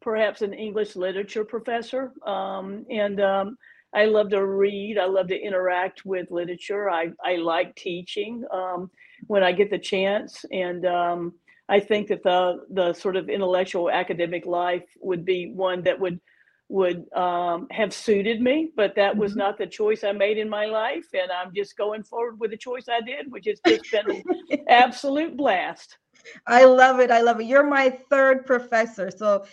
perhaps 0.00 0.42
an 0.42 0.54
English 0.54 0.96
literature 0.96 1.44
professor. 1.44 2.12
Um, 2.24 2.86
and 2.90 3.20
um, 3.20 3.58
I 3.94 4.06
love 4.06 4.30
to 4.30 4.46
read. 4.46 4.98
I 4.98 5.06
love 5.06 5.28
to 5.28 5.38
interact 5.38 6.04
with 6.04 6.30
literature. 6.30 6.88
I, 6.88 7.10
I 7.24 7.36
like 7.36 7.74
teaching 7.74 8.44
um, 8.52 8.90
when 9.26 9.42
I 9.42 9.52
get 9.52 9.70
the 9.70 9.78
chance. 9.78 10.44
And 10.52 10.86
um, 10.86 11.34
I 11.68 11.80
think 11.80 12.08
that 12.08 12.22
the 12.22 12.64
the 12.70 12.94
sort 12.94 13.16
of 13.16 13.28
intellectual 13.28 13.90
academic 13.90 14.46
life 14.46 14.84
would 15.00 15.24
be 15.24 15.52
one 15.52 15.82
that 15.82 15.98
would 16.00 16.20
would 16.68 17.10
um, 17.14 17.66
have 17.70 17.94
suited 17.94 18.42
me, 18.42 18.70
but 18.76 18.94
that 18.94 19.16
was 19.16 19.32
mm-hmm. 19.32 19.40
not 19.40 19.58
the 19.58 19.66
choice 19.66 20.04
I 20.04 20.12
made 20.12 20.38
in 20.38 20.48
my 20.48 20.66
life, 20.66 21.06
and 21.14 21.30
I'm 21.32 21.54
just 21.54 21.76
going 21.76 22.02
forward 22.02 22.38
with 22.38 22.50
the 22.50 22.56
choice 22.56 22.88
I 22.88 23.00
did, 23.00 23.30
which 23.30 23.46
has 23.46 23.60
just 23.66 23.90
been 23.90 24.22
an 24.50 24.58
absolute 24.68 25.36
blast. 25.36 25.96
I 26.46 26.64
love 26.64 27.00
it. 27.00 27.10
I 27.10 27.22
love 27.22 27.40
it. 27.40 27.46
You're 27.46 27.66
my 27.66 27.90
third 28.10 28.44
professor, 28.44 29.10
so 29.10 29.46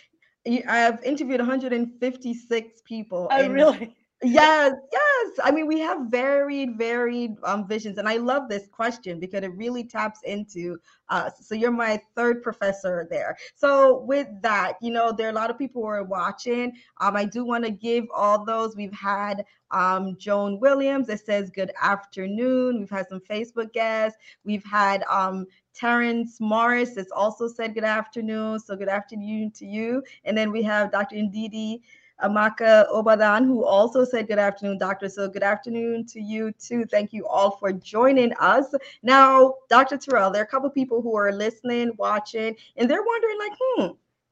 I've 0.67 1.01
interviewed 1.03 1.39
156 1.39 2.81
people. 2.85 3.27
Oh, 3.31 3.49
really? 3.49 3.95
Yes 4.25 4.73
yes 4.91 5.31
i 5.43 5.51
mean 5.51 5.67
we 5.67 5.79
have 5.79 6.07
varied 6.07 6.77
varied 6.77 7.35
um, 7.43 7.67
visions 7.67 7.97
and 7.97 8.07
i 8.07 8.17
love 8.17 8.49
this 8.49 8.67
question 8.67 9.19
because 9.19 9.43
it 9.43 9.55
really 9.55 9.83
taps 9.83 10.19
into 10.23 10.77
us 11.09 11.33
so 11.41 11.53
you're 11.53 11.71
my 11.71 11.99
third 12.15 12.41
professor 12.41 13.07
there 13.09 13.37
so 13.55 14.01
with 14.01 14.27
that 14.41 14.73
you 14.81 14.91
know 14.91 15.11
there 15.11 15.27
are 15.27 15.31
a 15.31 15.35
lot 15.35 15.49
of 15.49 15.57
people 15.57 15.81
who 15.81 15.87
are 15.87 16.03
watching 16.03 16.73
um, 17.01 17.15
i 17.15 17.23
do 17.23 17.45
want 17.45 17.63
to 17.63 17.71
give 17.71 18.05
all 18.13 18.43
those 18.43 18.75
we've 18.75 18.93
had 18.93 19.45
um, 19.71 20.15
joan 20.17 20.59
williams 20.59 21.07
that 21.07 21.19
says 21.19 21.49
good 21.49 21.71
afternoon 21.81 22.79
we've 22.79 22.89
had 22.89 23.07
some 23.07 23.19
facebook 23.19 23.71
guests 23.73 24.17
we've 24.43 24.65
had 24.65 25.03
um, 25.09 25.45
Terrence 25.75 26.39
Morris 26.39 26.95
that's 26.95 27.11
also 27.11 27.49
said 27.49 27.73
good 27.73 27.83
afternoon. 27.83 28.61
So 28.61 28.77
good 28.77 28.87
afternoon 28.87 29.51
to 29.51 29.65
you. 29.65 30.01
And 30.23 30.37
then 30.37 30.49
we 30.49 30.63
have 30.63 30.89
Dr. 30.89 31.17
Ndidi 31.17 31.81
Amaka 32.23 32.89
Obadan, 32.91 33.45
who 33.45 33.65
also 33.65 34.05
said 34.05 34.27
good 34.27 34.39
afternoon, 34.39 34.77
doctor. 34.77 35.09
So 35.09 35.27
good 35.29 35.43
afternoon 35.43 36.05
to 36.07 36.21
you 36.21 36.51
too. 36.53 36.85
Thank 36.85 37.13
you 37.13 37.27
all 37.27 37.51
for 37.51 37.73
joining 37.73 38.33
us. 38.39 38.73
Now, 39.03 39.55
Dr. 39.69 39.97
Terrell, 39.97 40.31
there 40.31 40.41
are 40.41 40.45
a 40.45 40.47
couple 40.47 40.69
people 40.69 41.01
who 41.01 41.15
are 41.15 41.31
listening, 41.31 41.91
watching, 41.97 42.55
and 42.77 42.89
they're 42.89 43.03
wondering, 43.03 43.37
like, 43.39 43.51
hmm, 43.59 43.87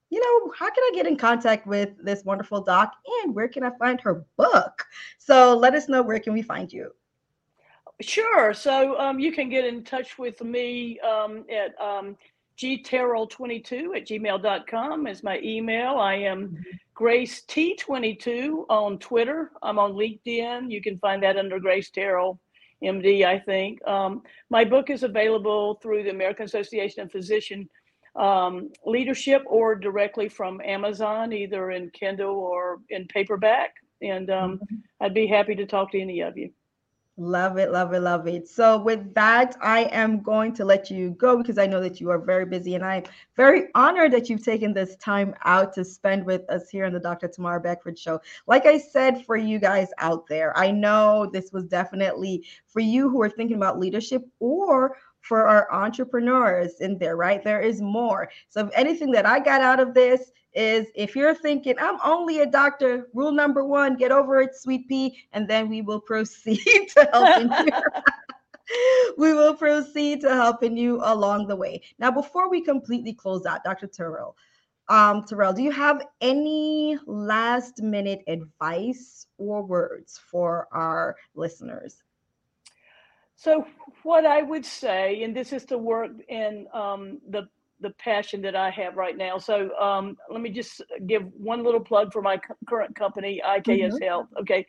you 0.10 0.20
know, 0.20 0.54
how 0.58 0.70
can 0.70 0.84
I 0.84 0.92
get 0.94 1.08
in 1.08 1.18
contact 1.18 1.66
with 1.66 1.90
this 2.04 2.24
wonderful 2.24 2.62
doc 2.62 2.94
and 3.24 3.34
where 3.34 3.48
can 3.48 3.64
I 3.64 3.72
find 3.78 4.00
her 4.02 4.26
book? 4.38 4.86
So 5.18 5.58
let 5.58 5.74
us 5.74 5.90
know 5.90 6.04
where 6.04 6.20
can 6.20 6.34
we 6.34 6.42
find 6.42 6.72
you. 6.72 6.92
Sure. 8.00 8.54
So 8.54 9.00
um, 9.00 9.20
you 9.20 9.32
can 9.32 9.50
get 9.50 9.66
in 9.66 9.84
touch 9.84 10.18
with 10.18 10.42
me 10.42 11.00
um, 11.00 11.46
at 11.50 11.80
um, 11.82 12.18
gterrell22 12.58 13.98
at 13.98 14.08
gmail.com 14.08 15.08
is 15.08 15.24
my 15.24 15.40
email. 15.40 15.98
I 15.98 16.16
am 16.16 16.50
mm-hmm. 16.50 16.62
Grace 16.94 17.44
T22 17.48 18.66
on 18.70 19.00
Twitter. 19.00 19.52
I'm 19.62 19.80
on 19.80 19.94
LinkedIn. 19.94 20.72
You 20.72 20.82
can 20.82 20.98
find 21.00 21.24
that 21.24 21.38
under 21.38 21.60
Grace 21.60 21.90
Terrell, 21.90 22.40
MD, 22.84 23.26
I 23.26 23.40
think. 23.40 23.86
Um, 23.88 24.22
my 24.50 24.64
book 24.64 24.90
is 24.90 25.04
available 25.04 25.80
through 25.82 26.04
the 26.04 26.12
American 26.12 26.46
Association 26.46 27.02
of 27.04 27.12
Physician 27.12 27.68
um, 28.16 28.70
Leadership 28.86 29.42
or 29.48 29.76
directly 29.76 30.30
from 30.30 30.62
Amazon, 30.62 31.34
either 31.34 31.72
in 31.72 31.90
Kindle 31.90 32.36
or 32.36 32.80
in 32.90 33.08
paperback. 33.08 33.74
And 34.02 34.30
um, 34.30 34.60
mm-hmm. 34.60 34.76
I'd 35.02 35.14
be 35.16 35.26
happy 35.26 35.56
to 35.56 35.66
talk 35.66 35.92
to 35.92 36.00
any 36.00 36.22
of 36.22 36.38
you. 36.38 36.52
Love 37.18 37.60
it, 37.60 37.72
love 37.72 37.94
it, 37.94 38.00
love 38.00 38.28
it. 38.28 38.48
So, 38.48 38.82
with 38.82 39.14
that, 39.14 39.56
I 39.62 39.82
am 39.92 40.24
going 40.24 40.52
to 40.56 40.66
let 40.66 40.90
you 40.90 41.12
go 41.12 41.38
because 41.38 41.60
I 41.60 41.68
know 41.68 41.80
that 41.80 42.02
you 42.02 42.10
are 42.10 42.18
very 42.18 42.44
busy, 42.44 42.74
and 42.74 42.84
I'm 42.84 43.04
very 43.38 43.68
honored 43.76 44.12
that 44.14 44.30
you've 44.30 44.44
taken 44.44 44.74
this 44.74 44.96
time 44.96 45.36
out 45.46 45.74
to 45.74 45.86
spend 45.86 46.26
with 46.26 46.42
us 46.50 46.72
here 46.72 46.86
on 46.86 46.94
the 46.94 47.00
Dr. 47.00 47.28
Tamar 47.28 47.60
Beckford 47.60 48.00
Show. 48.00 48.20
Like 48.48 48.66
I 48.66 48.80
said, 48.80 49.28
for 49.28 49.38
you 49.38 49.60
guys 49.60 49.90
out 50.00 50.26
there, 50.26 50.58
I 50.58 50.72
know 50.72 51.30
this 51.32 51.52
was 51.52 51.66
definitely 51.66 52.48
for 52.66 52.80
you 52.80 53.10
who 53.10 53.22
are 53.22 53.30
thinking 53.30 53.58
about 53.58 53.80
leadership 53.80 54.24
or 54.40 54.98
for 55.22 55.46
our 55.48 55.72
entrepreneurs 55.72 56.80
in 56.80 56.98
there, 56.98 57.16
right? 57.16 57.44
There 57.44 57.62
is 57.62 57.80
more. 57.80 58.32
So, 58.50 58.66
if 58.66 58.72
anything 58.74 59.12
that 59.12 59.28
I 59.28 59.40
got 59.40 59.62
out 59.62 59.80
of 59.80 59.94
this 59.94 60.32
is 60.54 60.88
if 60.96 61.16
you're 61.16 61.36
thinking, 61.36 61.76
I'm 61.80 61.98
only 62.04 62.40
a 62.40 62.46
doctor, 62.46 63.08
rule 63.14 63.32
number 63.32 63.64
one, 63.64 63.96
get 63.96 64.12
over 64.12 64.42
it, 64.42 64.56
sweet 64.56 64.88
pea, 64.88 65.18
and 65.32 65.48
then 65.48 65.70
we 65.70 65.82
will 65.82 66.02
proceed 66.02 66.60
to 66.98 67.10
helping 67.12 67.68
you. 67.68 67.72
we 69.18 69.34
will 69.34 69.56
proceed 69.56 70.22
to 70.22 70.30
helping 70.34 70.78
you 70.78 71.00
along 71.04 71.48
the 71.48 71.56
way. 71.56 71.82
Now, 72.00 72.12
before 72.12 72.50
we 72.50 72.62
completely 72.62 73.14
close 73.14 73.46
out, 73.46 73.64
Dr. 73.64 73.88
Terrell, 73.88 74.36
um, 74.90 75.24
Terrell, 75.24 75.54
do 75.54 75.62
you 75.62 75.72
have 75.72 76.06
any 76.22 76.98
last 77.06 77.82
minute 77.82 78.22
advice 78.28 79.28
or 79.38 79.64
words 79.64 80.20
for 80.30 80.68
our 80.72 81.16
listeners? 81.36 82.04
So, 83.36 83.66
what 84.04 84.26
I 84.26 84.42
would 84.42 84.66
say, 84.66 85.24
and 85.24 85.36
this 85.36 85.54
is 85.54 85.66
to 85.66 85.78
work 85.78 86.12
in 86.30 86.68
um, 86.74 87.20
the 87.30 87.48
the 87.84 87.92
passion 87.92 88.42
that 88.42 88.56
I 88.56 88.72
have 88.72 88.96
right 88.96 89.16
now. 89.16 89.38
So 89.38 89.70
um, 89.78 90.18
let 90.32 90.42
me 90.42 90.50
just 90.50 90.82
give 91.06 91.24
one 91.34 91.64
little 91.64 91.80
plug 91.80 92.12
for 92.12 92.24
my 92.24 92.40
current 92.68 92.96
company, 92.96 93.40
IKS 93.46 93.94
mm-hmm. 93.94 94.04
Health. 94.04 94.28
Okay, 94.42 94.66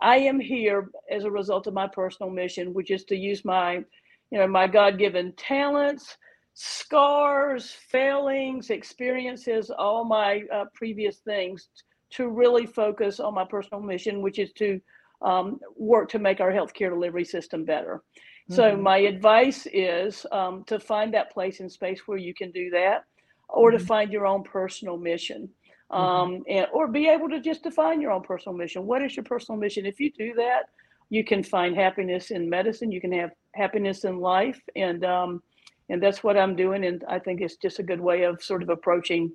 I 0.00 0.16
am 0.16 0.40
here 0.40 0.90
as 1.10 1.24
a 1.24 1.30
result 1.30 1.66
of 1.66 1.74
my 1.74 1.86
personal 1.86 2.30
mission, 2.30 2.72
which 2.72 2.90
is 2.90 3.04
to 3.04 3.16
use 3.16 3.44
my, 3.44 3.84
you 4.30 4.38
know, 4.38 4.46
my 4.46 4.66
God-given 4.66 5.34
talents, 5.36 6.16
scars, 6.54 7.70
failings, 7.70 8.70
experiences, 8.70 9.70
all 9.70 10.04
my 10.04 10.42
uh, 10.52 10.64
previous 10.74 11.18
things, 11.18 11.68
to 12.10 12.28
really 12.28 12.66
focus 12.66 13.20
on 13.20 13.34
my 13.34 13.44
personal 13.44 13.82
mission, 13.82 14.22
which 14.22 14.38
is 14.38 14.52
to 14.52 14.80
um, 15.22 15.60
work 15.76 16.08
to 16.10 16.18
make 16.18 16.40
our 16.40 16.52
healthcare 16.52 16.90
delivery 16.90 17.24
system 17.24 17.64
better. 17.64 18.02
So 18.50 18.62
mm-hmm. 18.62 18.82
my 18.82 18.98
advice 18.98 19.66
is 19.72 20.26
um, 20.32 20.64
to 20.64 20.80
find 20.80 21.14
that 21.14 21.32
place 21.32 21.60
and 21.60 21.70
space 21.70 22.00
where 22.06 22.18
you 22.18 22.34
can 22.34 22.50
do 22.50 22.70
that, 22.70 23.04
or 23.48 23.70
mm-hmm. 23.70 23.78
to 23.78 23.84
find 23.84 24.12
your 24.12 24.26
own 24.26 24.42
personal 24.42 24.96
mission, 24.96 25.48
mm-hmm. 25.90 26.02
um, 26.02 26.42
and 26.48 26.66
or 26.72 26.88
be 26.88 27.08
able 27.08 27.28
to 27.28 27.40
just 27.40 27.62
define 27.62 28.00
your 28.00 28.10
own 28.10 28.22
personal 28.22 28.56
mission. 28.56 28.86
What 28.86 29.02
is 29.02 29.16
your 29.16 29.24
personal 29.24 29.60
mission? 29.60 29.86
If 29.86 30.00
you 30.00 30.10
do 30.12 30.34
that, 30.34 30.62
you 31.10 31.24
can 31.24 31.42
find 31.42 31.76
happiness 31.76 32.30
in 32.30 32.48
medicine. 32.48 32.90
You 32.90 33.00
can 33.00 33.12
have 33.12 33.30
happiness 33.54 34.04
in 34.04 34.18
life, 34.18 34.60
and 34.76 35.04
um, 35.04 35.42
and 35.88 36.02
that's 36.02 36.24
what 36.24 36.36
I'm 36.36 36.56
doing. 36.56 36.84
And 36.84 37.04
I 37.08 37.18
think 37.18 37.40
it's 37.40 37.56
just 37.56 37.78
a 37.78 37.82
good 37.82 38.00
way 38.00 38.24
of 38.24 38.42
sort 38.42 38.62
of 38.62 38.70
approaching 38.70 39.32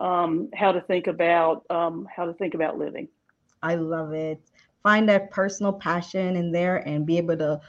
um, 0.00 0.48
how 0.54 0.72
to 0.72 0.80
think 0.80 1.06
about 1.06 1.64
um, 1.70 2.06
how 2.14 2.24
to 2.24 2.34
think 2.34 2.54
about 2.54 2.78
living. 2.78 3.08
I 3.62 3.76
love 3.76 4.12
it. 4.12 4.40
Find 4.82 5.08
that 5.08 5.30
personal 5.30 5.72
passion 5.72 6.36
in 6.36 6.52
there 6.52 6.86
and 6.86 7.06
be 7.06 7.16
able 7.16 7.38
to 7.38 7.60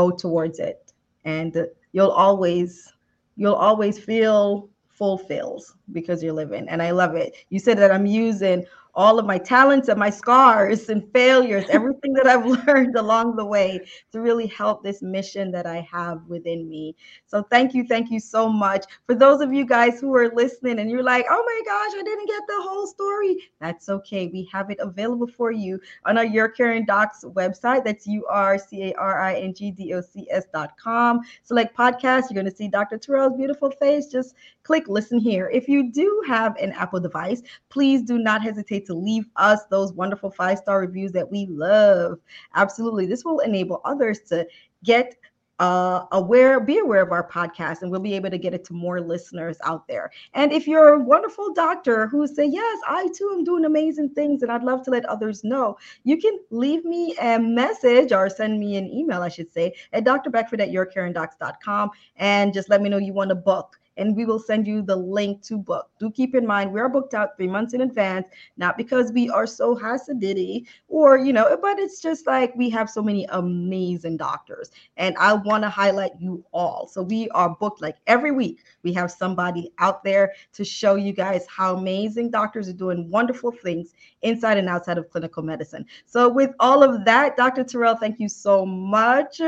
go 0.00 0.10
towards 0.10 0.58
it. 0.58 0.92
And 1.24 1.66
you'll 1.92 2.16
always 2.26 2.92
you'll 3.36 3.62
always 3.68 3.98
feel 3.98 4.68
fulfilled 4.88 5.64
because 5.92 6.22
you're 6.22 6.40
living. 6.44 6.68
And 6.68 6.82
i 6.82 6.90
love 6.90 7.14
it. 7.14 7.34
You 7.50 7.58
said 7.58 7.78
that 7.78 7.92
i'm 7.92 8.06
using 8.06 8.64
all 8.94 9.18
of 9.18 9.26
my 9.26 9.38
talents 9.38 9.88
and 9.88 9.98
my 9.98 10.10
scars 10.10 10.88
and 10.88 11.10
failures, 11.12 11.64
everything 11.70 12.12
that 12.14 12.26
I've 12.26 12.46
learned 12.66 12.96
along 12.96 13.36
the 13.36 13.44
way 13.44 13.80
to 14.12 14.20
really 14.20 14.46
help 14.46 14.82
this 14.82 15.02
mission 15.02 15.50
that 15.52 15.66
I 15.66 15.86
have 15.90 16.24
within 16.26 16.68
me. 16.68 16.96
So 17.26 17.42
thank 17.50 17.74
you, 17.74 17.84
thank 17.84 18.10
you 18.10 18.20
so 18.20 18.48
much. 18.48 18.84
For 19.06 19.14
those 19.14 19.40
of 19.40 19.52
you 19.52 19.64
guys 19.64 20.00
who 20.00 20.14
are 20.14 20.30
listening 20.34 20.78
and 20.78 20.90
you're 20.90 21.02
like, 21.02 21.26
oh 21.30 21.44
my 21.44 21.62
gosh, 21.64 21.92
I 21.98 22.02
didn't 22.02 22.26
get 22.26 22.42
the 22.48 22.62
whole 22.62 22.86
story. 22.86 23.36
That's 23.60 23.88
okay. 23.88 24.26
We 24.26 24.48
have 24.52 24.70
it 24.70 24.78
available 24.80 25.26
for 25.26 25.52
you 25.52 25.80
on 26.04 26.18
our 26.18 26.24
Your 26.24 26.48
Caring 26.48 26.84
Docs 26.84 27.24
website. 27.24 27.84
That's 27.84 28.06
U-R-C-A-R-I-N-G-D-O-C-S 28.06 30.44
dot 30.52 30.76
com. 30.76 31.20
Select 31.42 31.76
podcast. 31.76 32.30
You're 32.30 32.42
going 32.42 32.50
to 32.50 32.56
see 32.56 32.68
Dr. 32.68 32.98
Terrell's 32.98 33.36
beautiful 33.36 33.70
face. 33.70 34.06
Just 34.06 34.34
click 34.62 34.88
listen 34.88 35.18
here. 35.18 35.50
If 35.52 35.68
you 35.68 35.90
do 35.90 36.22
have 36.26 36.56
an 36.56 36.72
Apple 36.72 37.00
device, 37.00 37.42
please 37.68 38.02
do 38.02 38.18
not 38.18 38.42
hesitate 38.42 38.79
forget 38.80 38.86
to 38.86 38.94
leave 38.94 39.26
us 39.36 39.64
those 39.70 39.92
wonderful 39.92 40.30
five 40.30 40.58
star 40.58 40.80
reviews 40.80 41.12
that 41.12 41.30
we 41.30 41.46
love. 41.46 42.18
Absolutely. 42.54 43.06
This 43.06 43.24
will 43.24 43.40
enable 43.40 43.80
others 43.84 44.20
to 44.28 44.46
get 44.84 45.16
uh, 45.58 46.06
aware, 46.12 46.58
be 46.58 46.78
aware 46.78 47.02
of 47.02 47.12
our 47.12 47.28
podcast, 47.28 47.82
and 47.82 47.90
we'll 47.90 48.00
be 48.00 48.14
able 48.14 48.30
to 48.30 48.38
get 48.38 48.54
it 48.54 48.64
to 48.64 48.72
more 48.72 48.98
listeners 48.98 49.58
out 49.62 49.86
there. 49.86 50.10
And 50.32 50.52
if 50.52 50.66
you're 50.66 50.94
a 50.94 50.98
wonderful 50.98 51.52
doctor 51.52 52.06
who 52.06 52.26
say, 52.26 52.46
Yes, 52.46 52.78
I 52.88 53.08
too 53.14 53.30
am 53.36 53.44
doing 53.44 53.66
amazing 53.66 54.14
things, 54.14 54.42
and 54.42 54.50
I'd 54.50 54.64
love 54.64 54.82
to 54.84 54.90
let 54.90 55.04
others 55.04 55.44
know, 55.44 55.76
you 56.04 56.16
can 56.16 56.38
leave 56.48 56.86
me 56.86 57.14
a 57.20 57.38
message 57.38 58.10
or 58.10 58.30
send 58.30 58.58
me 58.58 58.76
an 58.76 58.88
email, 58.90 59.20
I 59.20 59.28
should 59.28 59.52
say, 59.52 59.74
at 59.92 60.04
drbeckford 60.04 60.60
at 60.60 60.70
yourcaringdocs.com 60.70 61.90
and 62.16 62.54
just 62.54 62.70
let 62.70 62.80
me 62.80 62.88
know 62.88 62.96
you 62.96 63.12
want 63.12 63.28
to 63.28 63.34
book 63.34 63.78
and 64.00 64.16
we 64.16 64.24
will 64.24 64.38
send 64.38 64.66
you 64.66 64.82
the 64.82 64.96
link 64.96 65.42
to 65.42 65.56
book. 65.56 65.90
Do 66.00 66.10
keep 66.10 66.34
in 66.34 66.46
mind 66.46 66.72
we're 66.72 66.88
booked 66.88 67.14
out 67.14 67.36
three 67.36 67.46
months 67.46 67.74
in 67.74 67.82
advance, 67.82 68.26
not 68.56 68.76
because 68.76 69.12
we 69.12 69.28
are 69.28 69.46
so 69.46 69.76
hasidity 69.76 70.66
or 70.88 71.18
you 71.18 71.32
know, 71.32 71.56
but 71.60 71.78
it's 71.78 72.00
just 72.00 72.26
like 72.26 72.54
we 72.56 72.70
have 72.70 72.90
so 72.90 73.02
many 73.02 73.26
amazing 73.26 74.16
doctors, 74.16 74.70
and 74.96 75.16
I 75.18 75.34
want 75.34 75.62
to 75.64 75.70
highlight 75.70 76.12
you 76.18 76.44
all. 76.52 76.88
So 76.88 77.02
we 77.02 77.28
are 77.30 77.50
booked 77.60 77.82
like 77.82 77.96
every 78.06 78.32
week. 78.32 78.64
We 78.82 78.92
have 78.94 79.12
somebody 79.12 79.70
out 79.78 80.02
there 80.02 80.32
to 80.54 80.64
show 80.64 80.94
you 80.94 81.12
guys 81.12 81.46
how 81.46 81.76
amazing 81.76 82.30
doctors 82.30 82.68
are 82.68 82.72
doing 82.72 83.10
wonderful 83.10 83.52
things 83.52 83.92
inside 84.22 84.56
and 84.56 84.68
outside 84.68 84.98
of 84.98 85.10
clinical 85.10 85.42
medicine. 85.42 85.84
So 86.06 86.28
with 86.28 86.54
all 86.58 86.82
of 86.82 87.04
that, 87.04 87.36
Dr. 87.36 87.64
Terrell, 87.64 87.96
thank 87.96 88.18
you 88.18 88.28
so 88.28 88.64
much 88.64 89.40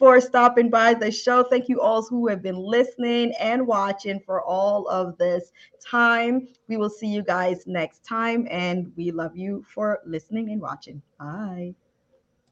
for 0.00 0.18
stopping 0.18 0.70
by 0.70 0.94
the 0.94 1.10
show. 1.10 1.42
Thank 1.42 1.68
you 1.68 1.82
all 1.82 2.02
who 2.02 2.26
have 2.28 2.42
been 2.42 2.56
listening 2.56 3.34
and 3.38 3.66
watching 3.66 4.18
for 4.18 4.42
all 4.42 4.88
of 4.88 5.18
this 5.18 5.52
time. 5.78 6.48
We 6.68 6.78
will 6.78 6.88
see 6.88 7.08
you 7.08 7.22
guys 7.22 7.66
next 7.66 8.02
time, 8.02 8.48
and 8.50 8.90
we 8.96 9.10
love 9.10 9.36
you 9.36 9.62
for 9.68 10.00
listening 10.06 10.50
and 10.52 10.60
watching. 10.60 11.02
Bye. 11.18 11.74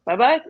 Bye 0.05 0.17
bye. 0.17 0.41